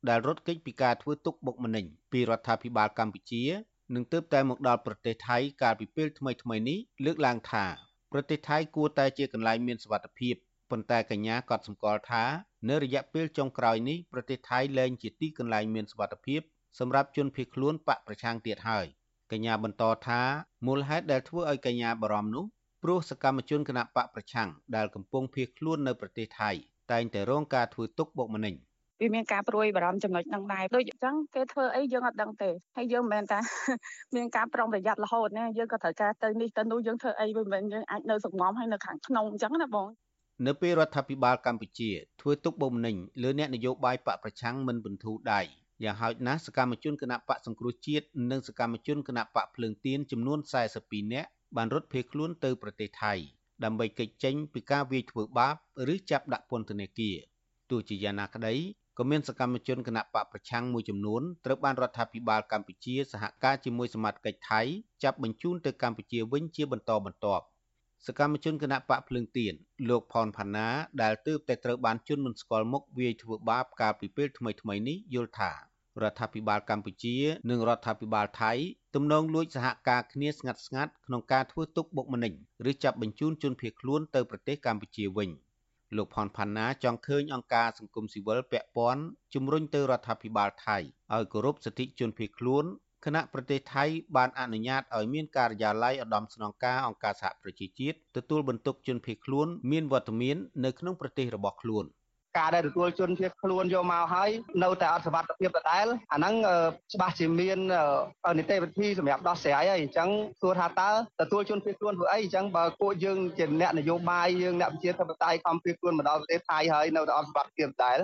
[0.07, 3.43] ដែលរត់គេចពីការធ្វើទុកបុកម្នេញពីរដ្ឋាភិបាលកម្ពុជា
[3.95, 7.65] នឹងទើបតែមកដល់ប្រទេសថៃកាលពីពេលថ្មីៗនេះលើកឡើងថា
[8.13, 10.35] ប្រទេសថៃគួរតែជាកន្លែងមានសុវត្ថិភាព
[10.71, 12.23] ប៉ុន្តែកញ្ញាក៏សម្គាល់ថា
[12.69, 16.41] នៅរយៈពេលចុងក្រោយនេះប្រទេសថៃលែងជាទីកន្លែងមានសុវត្ថិភាព
[16.79, 18.85] សម្រាប់ជនភៀសខ្លួនបកប្រឆាំងទៀតហើយ
[19.31, 20.21] កញ្ញាបន្តថា
[20.67, 22.45] មូលហេតុដែលធ្វើឲ្យកញ្ញាបារម្ភនោះ
[22.83, 26.51] ព្រោះសកម្មជនគណបកប្រឆាំងដែលកំពុងភៀសខ្លួននៅប្រទេសថៃ
[26.91, 28.55] តែងតែរងការធ្វើទុកបុកម្នេញ
[29.01, 33.39] វាមានការព្រួយបារម្ភចំណុចហ្នឹងដែរដូចអញ្ចឹងគេធ្វើអីយើងអត់ដឹងទេហើយយើងមិនមែនថា
[34.15, 39.87] មានការប្រុងប្រយ័ត្នរហូតណាយើងក៏ត្រូវការទៅនេះទៅនោះយើងធ្វើអីមិនមែនយើងអាចនៅសង្ងំហើយនៅខាងក្នុងអញ្ចឹងណាបង
[40.47, 41.89] នៅពេលរដ្ឋាភិបាលកម្ពុជា
[42.21, 45.41] ធ្វើទុកបុកម្នេញលើអ្នកនយោបាយបកប្រឆាំងមិនបន្ធូរដៃ
[45.83, 50.39] យ៉ាងហោចណាស់សកម្មជនគណៈបកសង្គ្រោះជាតិនិងសកម្មជនគណៈបកភ្លើងទៀនចំនួន
[50.75, 53.13] 42នាក់បានរត់ភៀសខ្លួនទៅប្រទេសថៃ
[53.63, 55.55] ដើម្បីគេចចេញពីការវាយធ្វើបាប
[55.93, 57.17] ឬចាប់ដាក់ពន្ធនាគារ
[57.69, 58.53] ទោះជាយ៉ាងណាក្តី
[59.01, 64.61] ក៏មានសកម្មជនគណៈបកប្រឆាំងមួយចំនួនត្រូវបានរដ្ឋាភិបាលកម្ពុជាសហការជាមួយសមត្ថកិច្ចថៃ
[65.03, 67.43] ចាប់បញ្ជូនទៅកម្ពុជាវិញជាបន្តបន្ទាប់
[68.07, 69.53] សកម្មជនគណៈបកភ្លើងទៀន
[69.89, 70.67] លោកផនផាណា
[71.01, 75.51] ដែលទើបតែត្រូវបានជន់មិនស្គាល់មុខវាយធ្វើបាបកាលពីពេលថ្មីៗនេះយល់ថា
[76.03, 77.15] រដ្ឋាភិបាលកម្ពុជា
[77.49, 78.51] និងរដ្ឋាភិបាលថៃ
[78.95, 82.33] ទំនងលួចសហការគ្នាស្ងាត់ស្ងាត់ក្នុងការធ្វើទុកបុកម្នេញ
[82.69, 85.29] ឬចាប់បញ្ជូនជនភៀសខ្លួនទៅប្រទេសកម្ពុជាវិញ
[85.97, 90.77] លោកផនផាណាចង់ឃើញអង្គការសង្គមស៊ីវិលពាក់ព័ន្ធជំរុញទៅរដ្ឋាភិបាលថៃ
[91.13, 92.65] ឲ្យគោរពសិទ្ធិជនភៀសខ្លួន
[93.05, 93.85] គណៈប្រទេសថៃ
[94.15, 101.85] បានអនុញ្ញាតឲ្យមានការិយាល័យឧត្តមស្នងការអង្គការសហប្រជាជាតិទទួលបន្ទុកជនភៀសខ្លួនមានវត្តមាននៅក្នុងប្រទេសរបស់ខ្លួន។
[102.37, 104.29] ការដែលទទួលជនភៀសខ្លួនយកមកហើយ
[104.63, 106.33] នៅតែអត់សុវត្ថិភាពដដែលអាហ្នឹង
[106.93, 107.59] ច្បាស់ជាមាន
[108.37, 110.09] នីតិវិធីសម្រាប់ដោះស្រាយហើយអញ្ចឹង
[110.41, 110.89] សួរថាតើ
[111.21, 117.99] ទទួលជនភៀសខ្លួនធ្វើអីអញ្ចឹងបើពួកយើងជាអ្នកនយោបាយយើងអ្នកវិជាធិបតេយ្យខំភៀសខ្លួនមកដល់ប្រទេសថៃហើយនៅតែអត់សុវត្ថិភាពដដែល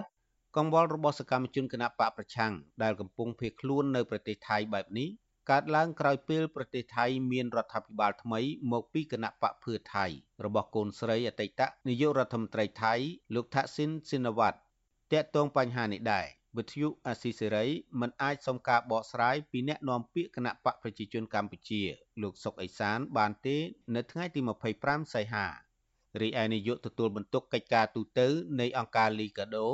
[0.57, 2.51] កង្វល់របស់សកម្មជនគណៈបកប្រឆាំង
[2.83, 5.09] ដែលកំពុងភៀសខ្លួននៅប្រទេសថៃបែបនេះ
[5.51, 8.39] កើតឡើងក្រោយពេលប្រទេសថៃមានរដ្ឋាភិបាលថ្មី
[8.71, 10.05] មកពីគណៈបកភឿថៃ
[10.45, 12.93] របស់កូនស្រីអតីតនាយករដ្ឋមន្ត្រីថៃ
[13.35, 14.57] លោកថាក់ស៊ីនស៊ីណាវ៉ាត់
[15.13, 16.25] តាក់ទងបញ្ហានេះដែរ
[16.57, 17.65] វិទ្យុអាស៊ីសេរី
[18.01, 21.81] មិនអាចសុំការបកស្រាយពីអ្នកនាំពាក្យគណៈបកប្រជាជនកម្ពុជា
[22.21, 23.57] លោកសុកអេសានបានទេ
[23.95, 24.39] នៅថ្ងៃទី
[24.77, 25.45] 25សីហា
[26.21, 28.19] រីឯនាយកទទួលបន្ទុកកិច្ចការទូត
[28.59, 29.67] នៃអង្គការលីកាដូ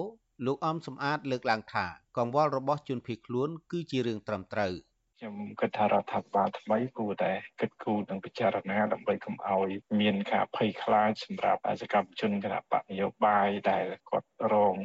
[0.45, 1.85] លោកអំសំអាតលើកឡើងថា
[2.17, 4.73] កង្វល់របស់ជនភៀសខ្លួនគឺជារឿងត្រឹមត្រូវ។
[5.23, 9.69] ខ្ញុំគិតថារដ្ឋាភិបាលថ្មីគួរតែគិតគូរនិងពិចារណាដើម្បីកុំឲ្យ
[10.01, 14.75] មានការភ័យខ្លាចសម្រាប់សកម្មជនគណបកនយោបាយដែលគាត់រង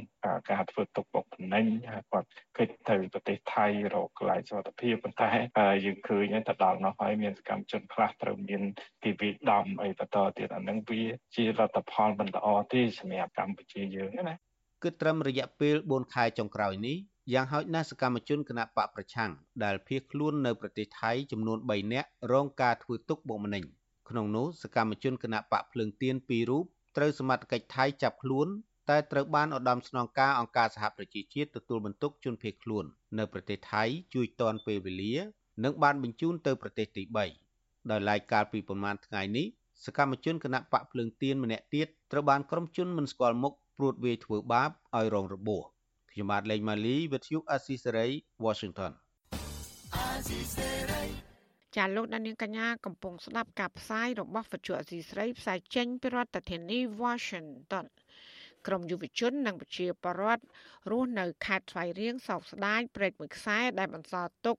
[0.50, 5.30] ការធ្វើទុកបុកម្នេញហើយគាត់គេចទៅប្រទេសថៃរកកន្លែងសុវត្ថិភាពប៉ុន្តែ
[5.84, 8.62] យើងឃើញទៅដល់នោះហើយមានសកម្មជនខ្លះត្រូវមាន
[9.04, 11.02] គេវិដំអីបន្តទៀតអានឹងវា
[11.36, 14.34] ជាលទ្ធផលមិនល្អទេសម្រាប់កម្ពុជាយើងណា
[14.82, 16.98] គឺត្រឹមរយៈពេល4ខែចុងក្រោយនេះ
[17.32, 19.30] យ៉ាងហោចណាស់សកម្មជនគណបកប្រឆាំង
[19.64, 23.64] ដែលភៀសខ្លួននៅប្រទេសថៃចំនួន3នាក់រងការធ្វើទុកបុកម្នេញ
[24.08, 26.64] ក្នុងនោះសកម្មជនគណបកភ្លើងទៀន2រូប
[26.96, 28.48] ត្រូវសមត្ថកិច្ចថៃចាប់ខ្លួន
[28.90, 32.84] តែត្រូវបានឧត្តមស្នងការអង្គការសហប្រជាជាតិទទួលបន្ទុកជនភៀសខ្លួន
[33.18, 35.14] នៅប្រទេសថៃជួយទាន់ពេលវេលា
[35.64, 37.02] និងបានបញ្ជូនទៅប្រទេសទី
[37.46, 39.46] 3ដោយឡែកកាលពីប្រមាណថ្ងៃនេះ
[39.84, 45.64] សកម្មជនគណបកភ្លើងទៀនម្នាក់ទៀតត្រូវបានក្រុមជនមិនស្គាល់មុខព្រួតវាយធ្វើបាបឲ្យរងរបួស
[46.16, 48.06] ខ្ញុំបាទលេងម៉ាលីវិទ្យុអេស៊ីសេរី
[48.44, 48.92] Washington
[51.76, 57.84] ចាលោកដានៀងកញ្ញាកំពុងស្ដាប់ការផ្សាយរបស់វិទ្យុអេស៊ីសេរីផ្សាយចេញពីរដ្ឋធានី Washington
[58.66, 60.42] ក្រមយុវជននិងប្រជាពលរដ្ឋ
[60.90, 64.56] រស់នៅខេត្តស្វាយរៀងសោកស្ដាយព្រែកមួយខ្សែដែលបន្សល់ទុក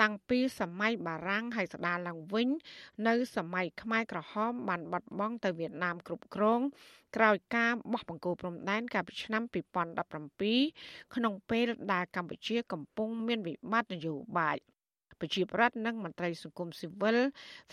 [0.00, 2.48] តាំងពីសម័យបារាំងហើយស្ដារឡើងវិញ
[3.08, 6.60] នៅ សម័យខ្មែរក្រហមបានបាត់បង់ទៅវៀតណាមគ្រប់គ្រង
[7.16, 9.42] ក្រោយការបោះបង្គោលព្រំដែនកាលពីឆ្នាំ
[10.08, 14.56] 2017ក្នុងពេលដែលកម្ពុជាកំពុងមានវិបត្តិនយោបាយ
[15.20, 17.16] ប្រជាប្រដ្ឋនិងមន្ត្រីសង្គមស៊ីវិល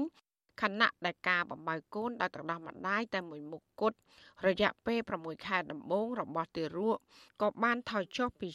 [0.62, 3.96] ខណៈដែលការបំបើកូនដោយទឹកដោះម្ដាយតែមួយមុខគត់
[4.46, 6.98] រយៈពេល6ខែដំបូងរបស់ទារក
[7.42, 8.48] ក៏បានថយចុះពី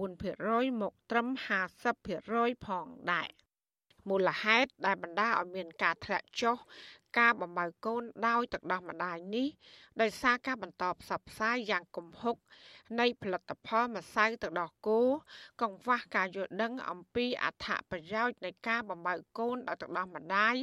[0.00, 1.28] 74%មកត្រឹម
[1.96, 3.28] 50%ផងដែរ
[4.08, 6.56] មូលហេតុដែលបណ្ដាលឲ្យមានការធ្លាក់ចុះ
[7.18, 9.48] ការបំបើកូនដោយទឹកដោះម្ដាយនេះ
[10.00, 12.36] ដោយសារការបន្តផ្សព្វផ្សាយយ៉ាងគំហុក
[13.00, 15.00] នៃផលិតផលម្សៅទឹកដោះគោ
[15.62, 20.54] កង្វះការយល់ដឹងអំពីអត្ថប្រយោជន៍នៃការបំបើកូនដោយទឹកដោះម្ដាយ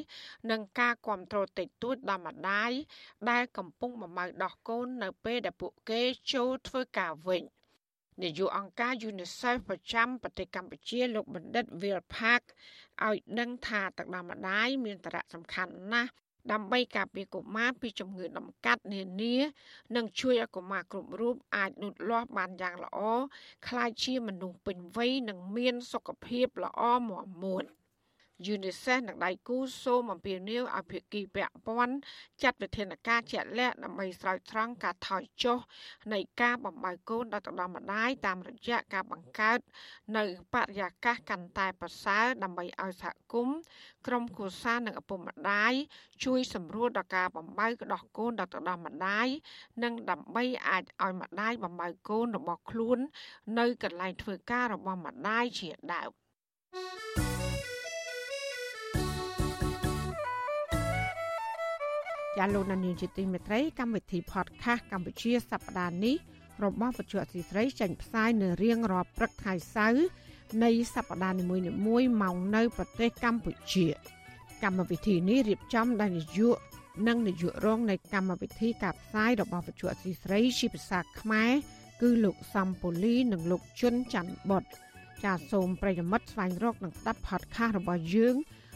[0.52, 2.72] និងការគ្រប់គ្រងតិចតួចដល់ម្ដាយ
[3.30, 6.02] ដែលកំពុងបំបើដោះកូននៅពេលដែលពួកគេ
[6.34, 7.44] ចូលធ្វើការវិញ
[8.22, 12.44] នាយកអង្គការ UNICEF ប្រចាំប្រទេសកម្ពុជាលោកបណ្ឌិត Will Park
[13.08, 16.12] ឲ្យដឹងថាទឹកដោះម្ដាយមានសារៈសំខាន់ណាស់
[16.52, 19.36] ដើម្បីការពារកុមារពីជំងឺដំកាត់នានា
[19.96, 23.00] និងជួយឲ្យកុមារគ្រប់រូបអាចលូតលាស់បានយ៉ាងល្អ
[23.68, 27.64] ក្លាយជាមនុស្សពេញវ័យនិងមានសុខភាពល្អមាំមួន។
[28.54, 31.96] UNICEF និងដៃគូសូមអំពាវនាវឲ្យភាគីពាក់ព័ន្ធ
[32.44, 35.58] ចាត់វិធានការជាក់លាក់ដើម្បីស្រោចស្រង់ការថយចុះ
[36.14, 39.60] នៃការបំបើកូនដល់ទឹកដោះម្ដាយតាមរយៈការបង្កើត
[40.18, 40.24] នៅ
[40.54, 43.58] បរិយាកាសកាន់តែប្រសើរដើម្បីឲ្យសហគមន៍
[44.08, 45.74] ក្រុមគូសានិងឪពុកម្ដាយ
[46.26, 49.28] ជួយសម្រួលដល់ការបំបើកដោះកូនដល់ទឹកដោះម្ដាយ
[49.84, 52.98] និងដើម្បីអាចឲ្យម្ដាយបំបើកូនរបស់ខ្លួន
[53.60, 56.12] នៅកន្លែងធ្វើការរបស់ម្ដាយជាដើម
[56.76, 57.35] thank you
[62.40, 66.16] ចាលោកនានីជាទីមេត្រីកម្មវិធី podcast កម្ពុជាសប្តាហ៍នេះ
[66.64, 70.06] របស់វិទ្យុអសីស្រីចេញផ្សាយនៅរៀងរាល់ព្រឹកថ្ងៃសៅរ៍
[70.64, 73.88] នៃសប្តាហ៍នីមួយៗមកនៅប្រទេសកម្ពុជា
[74.64, 76.58] កម្មវិធីនេះរៀបចំដោយនាយក
[77.08, 81.52] និងនាយករងនៃកម្មវិធីការផ្សាយរបស់វិទ្យុអសីស្រីជាភាសាខ្មែរ
[82.02, 84.64] គឺលោកសំពូលីនិងលោកជុនច័ន្ទបុត
[85.24, 88.36] ចាសសូមប្រិយមិត្តស្វែងរកនិងស្ដាប់ podcast របស់យើង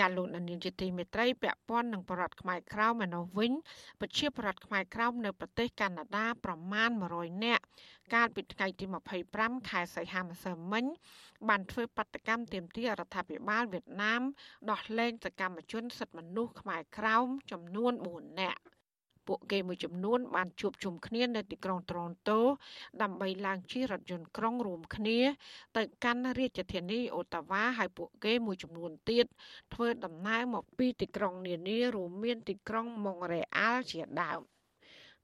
[0.00, 3.52] ចាលោកនានីជាទីមេត្រីពាក់ព័ន្ធនឹងបរដ្ឋខ្មែរក្រៅមកនោះវិញ
[4.00, 7.62] ប្រជាបរដ្ឋខ្មែរក្រៅនៅប្រទេសកាណាដាប្រមាណ100នាក់
[8.14, 8.84] កាលពីថ្ងៃទី
[9.26, 10.84] 25ខែសីហាម្សិលមិញ
[11.48, 14.22] បានធ្វើបាតកម្មទាមទាររដ្ឋាភិបាលវៀតណាម
[14.70, 17.16] ដោះលែងសកម្មជនសិទ្ធិមនុស្សខ្មែរក្រៅ
[17.50, 18.60] ចំនួន4នាក់
[19.32, 22.40] ពួកគេមួយចំនួនបានជួបជុំគ្នានៅទីក្រុងត្រនតូ
[23.02, 25.18] ដើម្បីឡើងជិះរថយន្តក្រុងរួមគ្នា
[25.76, 29.26] ទៅកាន់រាជធានីអូតាវ៉ាហើយពួកគេមួយចំនួនទៀត
[29.74, 34.40] ធ្វើដំណើរមកពីទីក្រុងនានារួមមានទីក្រុងម៉ុងរ៉េអាល់ជាដើម។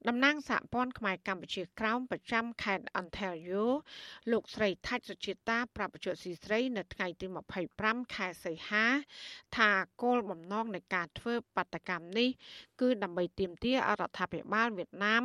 [0.09, 3.65] តំណាងសហព័ន្ធខ្មែរកម្ពុជាក្រោមប្រចាំខេត្ត Ontario
[4.33, 7.27] លោកស្រីថាច់សុជាតាប្រាប់បច្ចុប្បន្នស៊ីស្រី នៅថ្ងៃទី
[7.71, 8.87] 25ខែសីហា
[9.57, 9.71] ថា
[10.03, 12.29] គោលបំណងនៃការធ្វើបាតកម្មនេះ
[12.81, 15.25] គឺដើម្បីទាមទាររដ្ឋាភិបាលវៀតណាម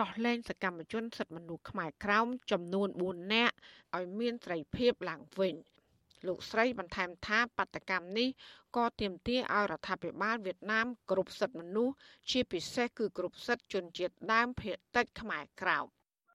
[0.00, 3.54] ដោះលែងសកម្មជនសិទ្ធិមនុស្សខ្មែរក្រោមចំនួន4នាក់
[3.96, 5.56] ឲ្យមានសេរីភាពឡើងវិញ។
[6.26, 8.28] លោកស្រីបន្ថែមថាបដកម្មនេះ
[8.76, 11.94] ក៏ទាមទារឲ្យរដ្ឋាភិបាលវៀតណាមគ្រប់សិទ្ធិមនុស្ស
[12.30, 15.86] ជាពិសេសគឺគ្រប់សិទ្ធិជនជាតិដើមភាគតិចខ្មែរក្រោម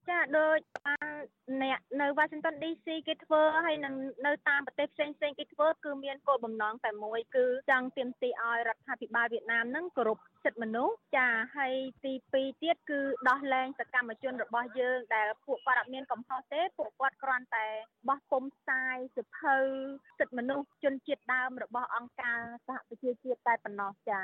[0.10, 0.60] ចាដូច
[1.64, 3.94] អ្នកនៅ Washington DC គេធ្វើហើយនឹង
[4.26, 11.28] នៅតាមប្រទេសផ្សេងផ្សេងគេធ្វើគឺមានគោលបំណងតែមួយគឺចង់ទាមទារឲ្យរដ្ឋាភិបាលវៀតណាមនឹងគោរព សិទ្ធិមនុស្សចា
[11.58, 11.74] ហើយ
[12.04, 17.68] ទី2ទៀតគឺដោះលែងសកម្មជនរបស់យើងដែលពួកគាត់អត់មានកំហុសទេពួកគាត់គ្រាន់តែ
[18.10, 19.56] បោះពុំផ្សាយសិភៅ
[20.20, 24.22] សិទ្ធិមនុស្សជនជាតិដើមរបស់អង្គការសហប្រជាជាតិតែប៉ុណ្ណោះចា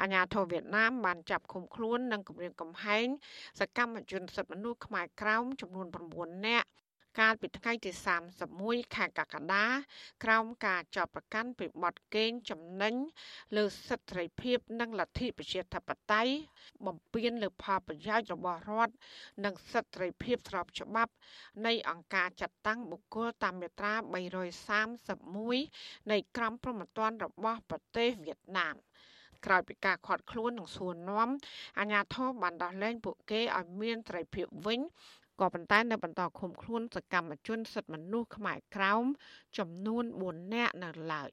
[0.00, 3.06] អាញាធរវៀតណាមបានចាប់ឃុំខ្លួននិងគម្រាមកំហែង
[3.60, 5.86] សកម្មជនសិទ្ធិមនុស្សខ្មែរក្រោមចំនួន
[6.16, 6.68] 9នាក់
[7.20, 7.90] កាលពីថ្ងៃទី
[8.44, 9.66] 31ខែកក្កដា
[10.24, 12.94] ក្រោមការចោទប្រកាន់ពីបទកេងចំណេញ
[13.56, 16.32] លើសិទ្ធិសេរីភាព និងលទ្ធិប្រជាធិបតេយ្យ
[16.86, 18.94] បំពានលើផលប្រយោជន៍របស់រដ្ឋ
[19.44, 21.12] និងសិទ្ធិសេរីភាពស្របច្បាប់
[21.66, 23.94] នៃអង្គការចាត់តាំងបុគ្គលតាមមាត្រា
[24.86, 28.76] 331នៃក្រមព្រហ្មទណ្ឌរបស់ប្រទេសវៀតណាម
[29.46, 31.28] ក្រោយពីការខាត់ខ្លួននិងសួរនាំ
[31.78, 34.80] អាញាធរបានដោះលែងពួកគេឲ្យមានត្រីភាពវិញ
[35.40, 39.04] ក៏ប៉ុន្តែនៅបន្តឃុំខ្លួនសកម្មជនសិទ្ធិមនុស្សខ្មែរក្រោម
[39.58, 41.30] ចំនួន4នាក់នៅឡើយ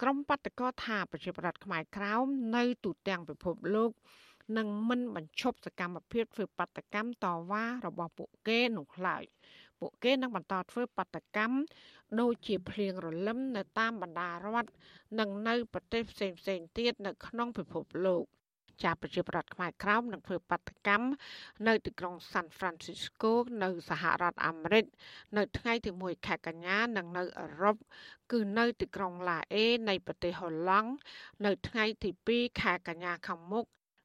[0.00, 2.26] ក្រុមបដកថាប្រជាប្រដ្ឋខ្មែរក្រោម
[2.56, 3.90] នៅទូទាំងពិភពលោក
[4.58, 9.24] នឹងមិនបញ្ឈប់សកម្មភាពធ្វើបដកម្មតវ៉ារបស់ពួកគេនោះឡើយ
[9.80, 11.56] ពួកគេនឹងបន្តធ្វើបដកម្ម
[12.20, 14.70] ដូចជាភ្លៀងរលឹមនៅតាមបណ្ដារដ្ឋ
[15.18, 18.24] និងនៅប្រទេសផ្សេងៗទៀតនៅក្នុងពិភពលោក
[18.82, 21.08] ជាប្រជាប្រដ្ឋខ្មែរក្រោមនឹងធ្វើបដកម្ម
[21.68, 24.84] នៅទីក្រុង San Francisco នៅសហរដ្ឋអាមេរិក
[25.36, 27.76] នៅថ្ងៃទី1ខែកញ្ញានិងនៅអឺរ៉ុប
[28.32, 30.90] គឺនៅទីក្រុងឡាអេនៃប្រទេសហូឡង់
[31.44, 33.64] នៅថ្ងៃទី2ខែកញ្ញាខាងមុខ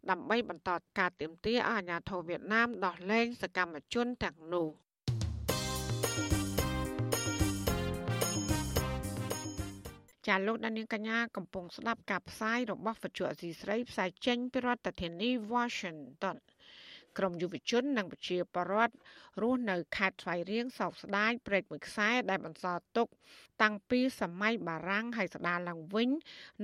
[0.10, 4.70] ដើម្បីបន្តការទាមទារឲ្យអាជ្ញាធរវៀតណាមដោះលែងសកម្មជនទាំងនោះ
[10.28, 16.38] ចាលោកដានៀងកញ្ញាកំពុងស្ដាប់ការផ្សាយរបស់វិទ្យុអសីស្រីផ្សាយចេញពីរដ្ឋធានី Washington
[17.18, 18.96] ក្រមយុវជននិងប្រជាពលរដ្ឋ
[19.42, 23.08] រស់នៅខេត្តស្វាយរៀងសោកស្ដាយព្រែកមួយខ្សែដែលបន្សល់ទុក
[23.62, 26.10] តាំងពីសម័យបារាំងហើយស្ដារឡើងវិញ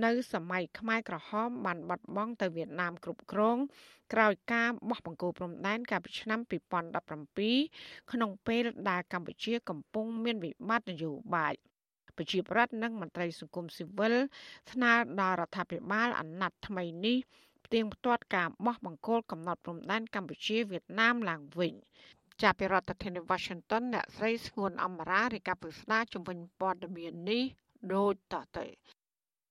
[0.06, 3.58] នៅសម័យខ្មែរក្រហមបានបាត់បង់ទៅវៀតណាមគ្រប់គ្រង
[4.14, 6.40] ក្រោយការបោះបង្គោលព្រំដែនកាលពីឆ្នាំ
[7.06, 11.56] 2017ក្នុងពេលដែលកម្ពុជាកំពុងមានវិបត្តិនយោបាយ
[12.18, 14.16] ប្រជាប្រដ្ឋនិងមន្ត្រីសង្គមស៊ីវិល
[14.72, 17.18] ស្នើដល់រដ្ឋាភិបាលអាណត្តិថ្មីនេះ
[17.66, 21.74] ផ្ទៀងផ្ទាត់ការបោះបង្គោលកំណត់ព្រំដែនកម្ពុជាវៀតណាមឡើងវិញ
[22.42, 27.44] ចាប់ពីរដ្ឋធានី Washington អ្នកស្រីស្ងួនអមរារាយការណ៍ពុស្ដាជំនាញព័ត៌មាននេះ
[27.94, 28.66] ដូចតទៅ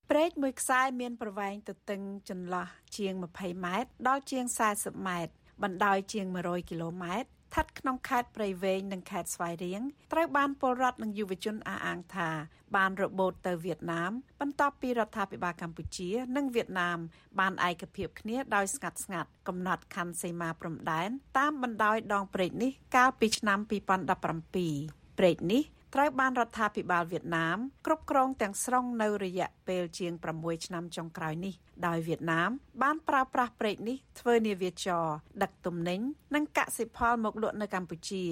[0.09, 4.45] ព្រែកមួយខ្សែមានប្រវែងទទឹងចន្លោះជាង20ម៉ែត្រដល់ជាង
[4.75, 5.33] 40ម៉ែត្រ
[5.63, 9.81] បណ្ដោយជាង100គីឡូម៉ែត្រ ស្ថិតក្នុងខេត្តព្រៃវែងនិងខេត្តស្វាយរៀង
[10.13, 12.29] ត្រូវបានពលរដ្ឋនិងយុវជនអះអាងថា
[12.75, 16.97] បានរបូតទៅវៀតណាម បន្ទាប់ពីរដ្ឋាភិបាលកម្ពុជា និងវៀតណាម
[17.39, 25.63] បានឯកភាពគ្នាដោយស្ងាត់ស្ងាត់កំណត់ខណ្ឌសីមាព្រំដែនតាមបណ្ដោយដងព្រែកនេះកាលពីឆ្នាំ2017ព្រែកនេះ
[25.95, 31.53] ត្រូវបានរដ្ឋាភិបាលវៀតណាមគ្រប់គ្រងទាំងស្រុងនៅរយៈពេលជាង6ឆ្នាំចុងក្រោយនេះ
[31.87, 32.49] ដោយវៀតណាម
[32.81, 35.05] បានប្រើប្រាស់ព្រែកនេះធ្វើនាវាចរ
[35.43, 35.99] ដឹកទំនិញ
[36.35, 38.23] និងកសិផលមកលក់នៅកម្ពុជា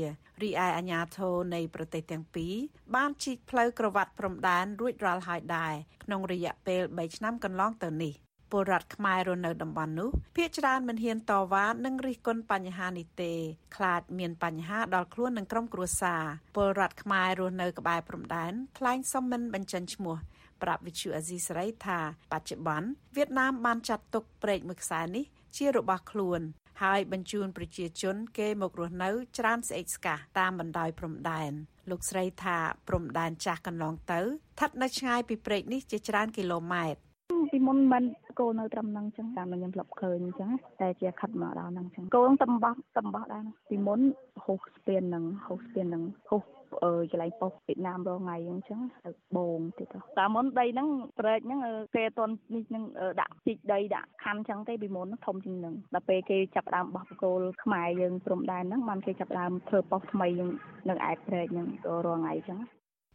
[0.42, 2.54] រីឯអាជ្ញាធរនៃប្រទេសទាំងពីរ
[2.96, 8.14] បានជីកផ្លូវក្រវ៉ាត់ព្រំដែនរួចរាល់ហើយដែរក្នុងរយៈពេល3ឆ្នាំកន្លងទៅនេះ
[8.52, 13.34] ពលរដ្ឋខ្មែររស់នៅតំបន់នោះភាគច្រើនមិនហ៊ានតវ៉ានិងរិះគន់បញ្ហានេះទេ
[13.76, 16.24] ខ្លាចមានបញ្ហាដល់ខ្លួននិងក្រុមគ្រួសារ
[16.56, 20.16] ពលរដ្ឋខ្មែររស់នៅក្បែរព្រំដែនថ្លែងសុំមិនបញ្ចេញឈ្មោះ
[20.62, 22.00] ប្រាប់វិទ្យុអាស៊ីសេរីថា
[22.32, 25.26] បច្ចុប្បន្នវៀតណាមបានចាត់ទុកព្រែកមួយខ្សែនេះ
[25.58, 26.42] ជារបស់ខ្លួន
[26.84, 31.52] ហើយបញ្ជូនប្រជាជនគេមករស់នៅច្រើនស្អេកស្កះតាមបណ្ដោយព្រំដែន
[31.90, 37.09] លោកស្រីថាព្រំដែនចាស់កន្លងទៅស្ថិតនៅឆ្ងាយពីព្រែកនេះជាច្រើនគីឡូម៉ែត្រ
[37.52, 38.04] ពីមុនមិន
[38.40, 40.50] គោនៅត្រឹមហ្នឹងអញ្ចឹងតាមខ្ញុំធ្លាប់ឃើញអញ្ចឹង
[40.82, 44.00] តែជាខិតមកដល់ហ្នឹងអញ្ចឹងគោនឹងតំបោះតំបោះដែរពីមុន
[44.46, 46.44] ហូសស្ពានហ្នឹងហូសស្ពានហ្នឹងហូស
[46.84, 50.88] អឺកន្លែងប៉ុស្តិ៍វៀតណាមរងថ្ងៃអញ្ចឹងទៅបងទៀតទៅតាមមុនដីហ្នឹង
[51.20, 51.60] ប្រែកហ្នឹង
[51.96, 52.84] គេអត់នេះនឹង
[53.22, 62.60] ដាក់ជីកដីដាក់ខណ្ឌអញ្ចឹងទេពីមុនធំជាងហ្នឹងដល់ពេលគេចាប់ដើមបោះបកគោលខ្មែរយើងព្រំដែនហ្នឹងបានគេចាប់ដើមធ្វើប៉ុស្តិ៍ថ្មីនឹងឯកប្រែកហ្នឹងទៅរងថ្ងៃអញ្ចឹង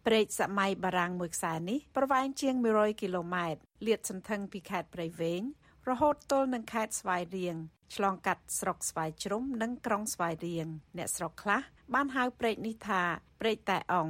[0.07, 5.43] ព្រែកសម័យបារាំងមួយខ្សែនេះប្រវែងជាង100គីឡូម៉ែត្រលាតសន្ធឹងពីខេត្តព្រៃវែង
[5.89, 7.57] រហូតទល់នឹងខេត្តស្វាយរៀង
[7.95, 11.61] ឆ្លងកាត់ស្រុកស្វាយជ្រុំនិងក្រុងស្វាយរៀងអ្នកស្រុកខ្លះ
[11.95, 13.03] បានហៅព្រែកនេះថា
[13.41, 14.09] ព្រែកតែអង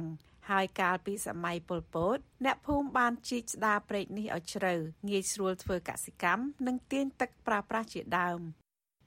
[0.49, 4.73] ហើយកាលពីសម័យប៉ុលពត អ្នកភូមិបានជីកស្ដារព្រែកនេះឲ្យជ្រៅ
[5.09, 8.39] ងាយស្រួលធ្វើកសិកម្មនិងទាញទឹកប្រើប្រាស់ជាដើម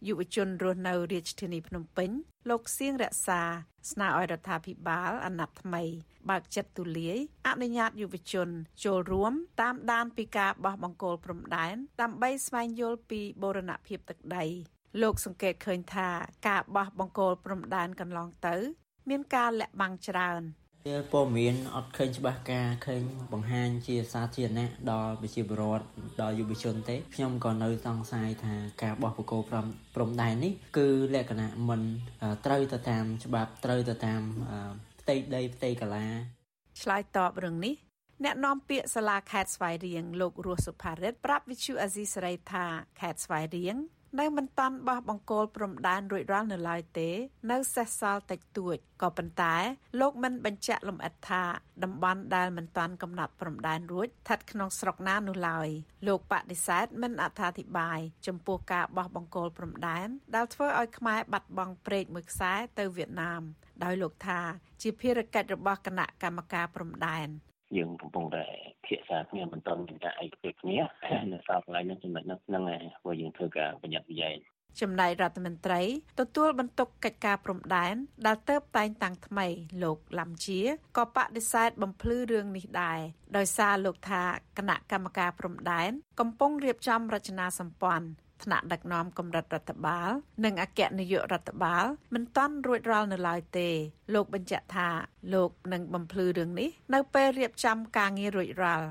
[0.06, 2.10] យុវជនរស់នៅរាជធានីភ្នំពេញ
[2.50, 3.42] លោកសៀងរក្សា
[3.90, 5.82] ស្នើឲ្យរដ្ឋាភិបាលអាណត្តិថ្មី
[6.30, 8.48] បើកចិត្តទូលាយអនុញ្ញាតយុវជន
[8.84, 14.44] ចូលរួមតាមដានពីការបោះបង្គោលព្រំដែនដើម្បីស្វែងយល់ពីបូរណភាពទឹកដី
[15.02, 16.08] លោកសង្កេតឃើញថា
[16.48, 18.56] ការបោះបង្គោលព្រំដែនកន្លងទៅ
[19.08, 20.42] មានការលាក់បាំងច្រើន
[20.88, 25.84] វាព័ត៌មានអត់ឃើញច្បាស់ការឃើញបង្ហាញជាសាធារណៈដល់ប្រជាពលរដ្ឋ
[26.20, 31.80] ដល់យុវជនទេខ្ញុំក៏នៅសង្ស័យថាការបោះបកគោព្រំព្រំដែននេះគឺលក្ខណៈមិន
[32.46, 34.20] ត្រូវទៅតាមច្បាប់ត្រូវទៅតាម
[35.00, 36.06] ផ្ទៃដីផ្ទៃកាឡា
[36.82, 37.74] ឆ្លើយតបរឿងនេះ
[38.24, 42.64] អ្នកនាំពាក្យសាលាខេត្តស្វាយរៀងលោករស់សុផារិតប្រាប់វិទ្យុអាស៊ីសេរីថា
[43.00, 43.76] ខេត្តស្វាយរៀង
[44.16, 47.10] នៅមិនតាន់បោះបង្គោលព្រំដែនរួចរាល់នៅឡើយទេ
[47.50, 49.54] នៅសេសសល់តិចតួចក៏ប៉ុន្តែ
[50.00, 51.42] លោកមិនបញ្ជាក់លម្អិតថា
[51.84, 55.68] តំបន់ដែលមិនតាន់កំណត់ព្រំដែនរួចស្ថិតក្នុងស្រុកណានោះឡើយ
[56.06, 63.42] លោកបដិសេធមិនអត្ថាធិប្បាយចំពោះការបោះបង្គោលព្រំដែនដែលធ្វើឲ្យខ្មែរបាត់បង់ព្រែកមួយខ្សែទៅវៀតណាម
[63.84, 64.40] ដោយលោកថា
[64.82, 67.28] ជាភារកិច្ចរបស់គណៈកម្មការព្រំដែន
[67.76, 68.44] យើងកំពុងតែ
[68.86, 70.78] ភាសាគ្នាមិនទាន់មានការឯកភាពគ្នា
[71.32, 74.34] នៅសល់កន្លែងហ្នឹងចំណុចហ្នឹងហ្នឹងហើយព្រោះយើងធ្វើការបញ្ញត្តិវិយ័យ
[74.80, 75.80] ចំណែករដ្ឋមន្ត្រី
[76.20, 77.94] ទទួលបន្ទុកកិច្ចការព្រំដែន
[78.26, 79.46] ដែលទៅតែងតាំងថ្មី
[79.82, 80.60] លោកឡាំជា
[80.96, 83.00] ក៏បដិសេធបំភ្លឺរឿងនេះដែរ
[83.36, 84.22] ដោយសារលោកថា
[84.58, 85.90] គណៈកម្មការព្រំដែន
[86.20, 88.08] កំពុងរៀបចំរចនាសម្ព័ន្ធ
[88.44, 90.10] ថ្នាក់ដឹកនាំកម្រិតរដ្ឋបាល
[90.44, 91.84] និងអគ្គនាយករដ្ឋបាល
[92.14, 93.68] មិនទាន់រួចរាល់នៅឡើយទេ
[94.14, 94.88] លោកបញ្ជាក់ថា
[95.34, 98.88] លោកនឹងបំភ្លឺរឿងនេះនៅពេលរៀបចំការងាររួចរាល់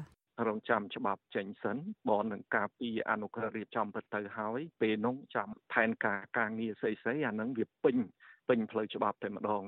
[0.47, 1.77] រងចាំច្បាប់ចេញសិន
[2.09, 7.97] បងនឹងការពីអនុក្រឹត្យរៀបចំទៅទៅហើយពេលនោះចាំផែនការការងារស្អីស្អីអានឹងវាពេញ
[8.47, 9.61] ពេញផ្លូវច្បាប់តែម្ដង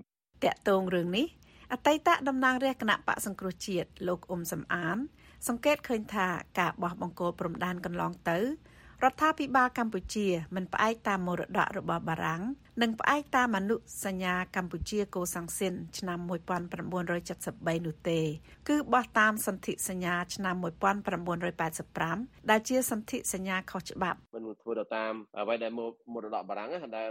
[0.44, 1.26] តកតងរឿងនេះ
[1.74, 4.98] អតីតតំណាងរាជគណៈបកសង្គ្រោះជាតិលោកអ៊ុំសំអាន
[5.48, 6.28] សង្កេតឃើញថា
[6.60, 8.40] ការបោះបង្គោលព្រំដែនកន្លងទៅ
[9.04, 12.42] រដ្ឋាភិបាលកម្ពុជាមិនផ្អែកតាមមរតករបស់បារាំង
[12.82, 13.76] និងផ្អែកតាមអនុ
[14.06, 18.20] សញ្ញាកម្ពុជាកូសាំងស៊ីនឆ្នាំ1973នោះទេ
[18.70, 20.56] គឺបោះតាមសន្ធិសញ្ញាឆ្នាំ
[21.72, 25.72] 1985ដែលជាសន្ធិសញ្ញាខុសច្បាប់មិនធ្វើទៅតាមអ្វីដែល
[26.14, 27.10] មរតកបារាំងដែល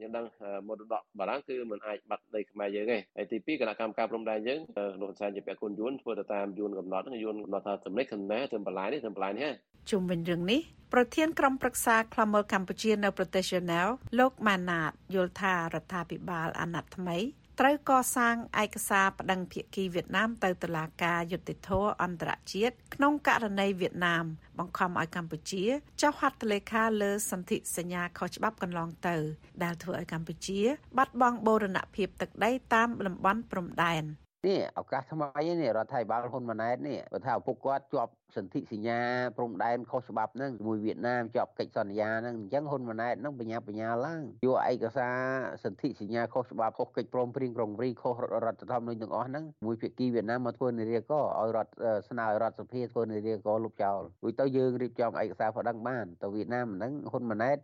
[0.00, 0.24] យើងដឹង
[0.68, 4.58] មរតកបារាំងគឺមិនអាចបាត់ដីខ្មែរយើងទេហើយទី2គណៈកម្មការព្រំដែនយើង
[5.00, 9.50] លោកសានជាពាក់គុណយួនធ្វើទៅតាមយួនកំណត់យួនកំណត់ថាចំណេះចំណេះធ្វើបន្លាយនេះធ្វើបន្លាយនេះ
[9.90, 10.60] ជុំវិញរឿងនេះ
[10.92, 13.86] ប្រធានក្រុមប្រឹក្សាខ្លមមើលកម្ពុជានៅប្រទេសយូណែល
[14.18, 17.18] លោកម៉ាណាតយល់ថារដ្ឋាភិបាលអាណត្តិថ្មី
[17.60, 24.24] ត្រូវកសាងឯកសារបដិងភាគីវៀតណាមទៅតុលាការយុត្តិធម៌អន្តរជាតិក្នុងករណីវៀតណាម
[24.58, 25.64] បង្ខំឲ្យកម្ពុជា
[26.02, 29.16] ចុះហត្ថលេខាលើសន្ធិសញ្ញាខុសច្បាប់កន្លងទៅ
[29.62, 30.60] ដែលធ្វើឲ្យកម្ពុជា
[30.96, 34.04] បាត់បង់បូរណភាពទឹកដីតាមតំបន់ព្រំដែន
[34.44, 39.00] នេះឱកាសថ្មីនេះរដ្ឋាភិបាលហ៊ុនម៉ាណែតនេះបើថាឪពុកគាត់ជាប់សន្ធិសញ្ញា
[39.36, 45.16] ព្រំដែនខុសច្បាប់ហ្នឹងជាមួយវៀតណាមជាប់កិច្ចសន្យាហ្នឹងអញ្ចឹងហ៊ុនម៉ាណែតហ្នឹងបញ្ញាបញ្ញាឡើងយកឯកសារ
[45.64, 48.14] សន្ធិសញ្ញាខុសច្បាប់ខុសកិច្ចព្រមព្រៀងក្រុងរីខុស
[48.44, 51.72] រដ្ឋធម្មនុញ្ញទាំងអស់ហ្នឹងមួយភាគីវៀតណាមមកធ្វើនារីកឲ្យរដ្ឋ
[52.08, 57.56] ស្នើរដ្ឋសភាធ្វើនារីកលុបចោលរួចទៅយើងរៀបចំឯកសារប្តឹងបានទៅវៀតណាមហ្នឹងហ៊ុនម៉ាណែត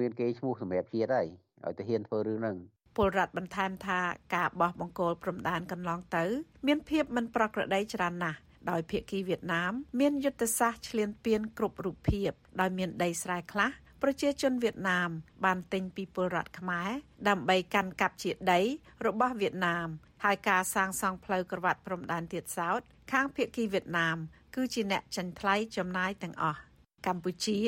[0.00, 1.26] មានគេឈ្មោះសម្រាប់ជាតិហើយ
[1.64, 2.56] ឲ្យទៅហ៊ានធ្វើរឿងហ្នឹង
[2.96, 4.00] ពលរដ្ឋបន្ថែមថា
[4.34, 6.24] ការបោះបង្គោលព្រំដែនកន្លងទៅ
[6.66, 8.38] មានភាពមិនប្រក្រតីច្រើនណាស់
[8.70, 12.30] ដោយភាគីវៀតណាម មានយុទ្ធសាស្ត្រឈ្លានពានគ្រប់រូបភាព
[12.60, 13.70] ដោយមានដីស្រែខ្លះ
[14.02, 15.10] ប្រជាជនវៀតណាម
[15.44, 16.90] បានទិញពីពលរដ្ឋខ្មែរ
[17.28, 18.60] ដើម្បីកាន់កាប់ជាដី
[19.06, 19.88] របស់វៀតណាម
[20.24, 22.80] ហើយការសាងសង់ផ្លូវក្រវ៉ាត់ព្រំដែនទៀតសោត
[23.12, 24.16] ខាងភាគីវៀតណាម
[24.54, 26.60] គឺជាអ្នកចាញ់ថ្លៃចំណាយទាំងអស់
[27.06, 27.58] កម្ពុជា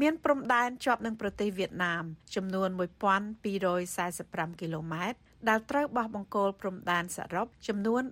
[0.00, 2.68] មានព្រំដែនជាប់នឹងប្រទេសវៀតណាម ចំនួន
[3.84, 5.18] 1245គីឡូម៉ែត្រ
[5.48, 8.02] ដែលត្រូវបោះបង្គោលព្រំដែនសរុបចំនួន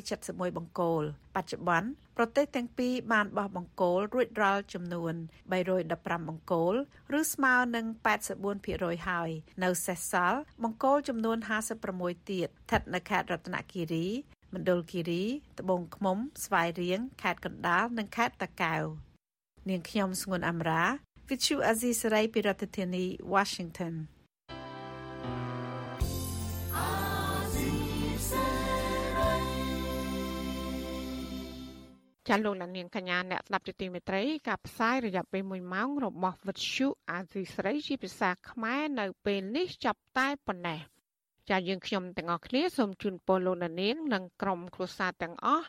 [0.00, 1.02] 371បង្គោល
[1.36, 5.14] បច្ចុប្បន្នប្រទេសទាំងពីរបានបោះបង្គោលរួចរាល់ចំនួន
[5.70, 6.74] 315បង្គោល
[7.18, 7.86] ឬស្មើនឹង
[8.46, 9.30] 84%ហើយ
[9.62, 11.38] នៅសេសសល់បង្គោលចំនួន
[11.84, 14.06] 56ទៀតស្ថិតនៅខេត្តរតនគិរី
[14.54, 15.24] មណ្ឌលគិរី
[15.60, 18.84] ត្បូងឃ្មុំស្វាយរៀងខេត្តកណ្ដាលនិងខេត្តតាកែវ
[19.68, 20.82] នាងខ្ញុំស្ងួនអមរា
[21.28, 23.04] Vithu Azisaray ពីរដ្ឋធានី
[23.34, 23.94] Washington
[32.28, 40.80] ចាលោកលានាងកញ្ញាអ្នកស្ដាប់ជាទីមេត្រីការផ្សាយរយៈពេល1ម៉ោងរបស់វិទ្យុអាស៊ីស្រីជាភាសាខ្មែរនៅពេលនេះចាប់តែប៉ុណ្ណេះ
[41.50, 45.68] ចាយើងខ្ញុំទាំងអស់គ្នាសូមជូនពរលោកលានាងនិងក្រុមគ្រួសារទាំងអស់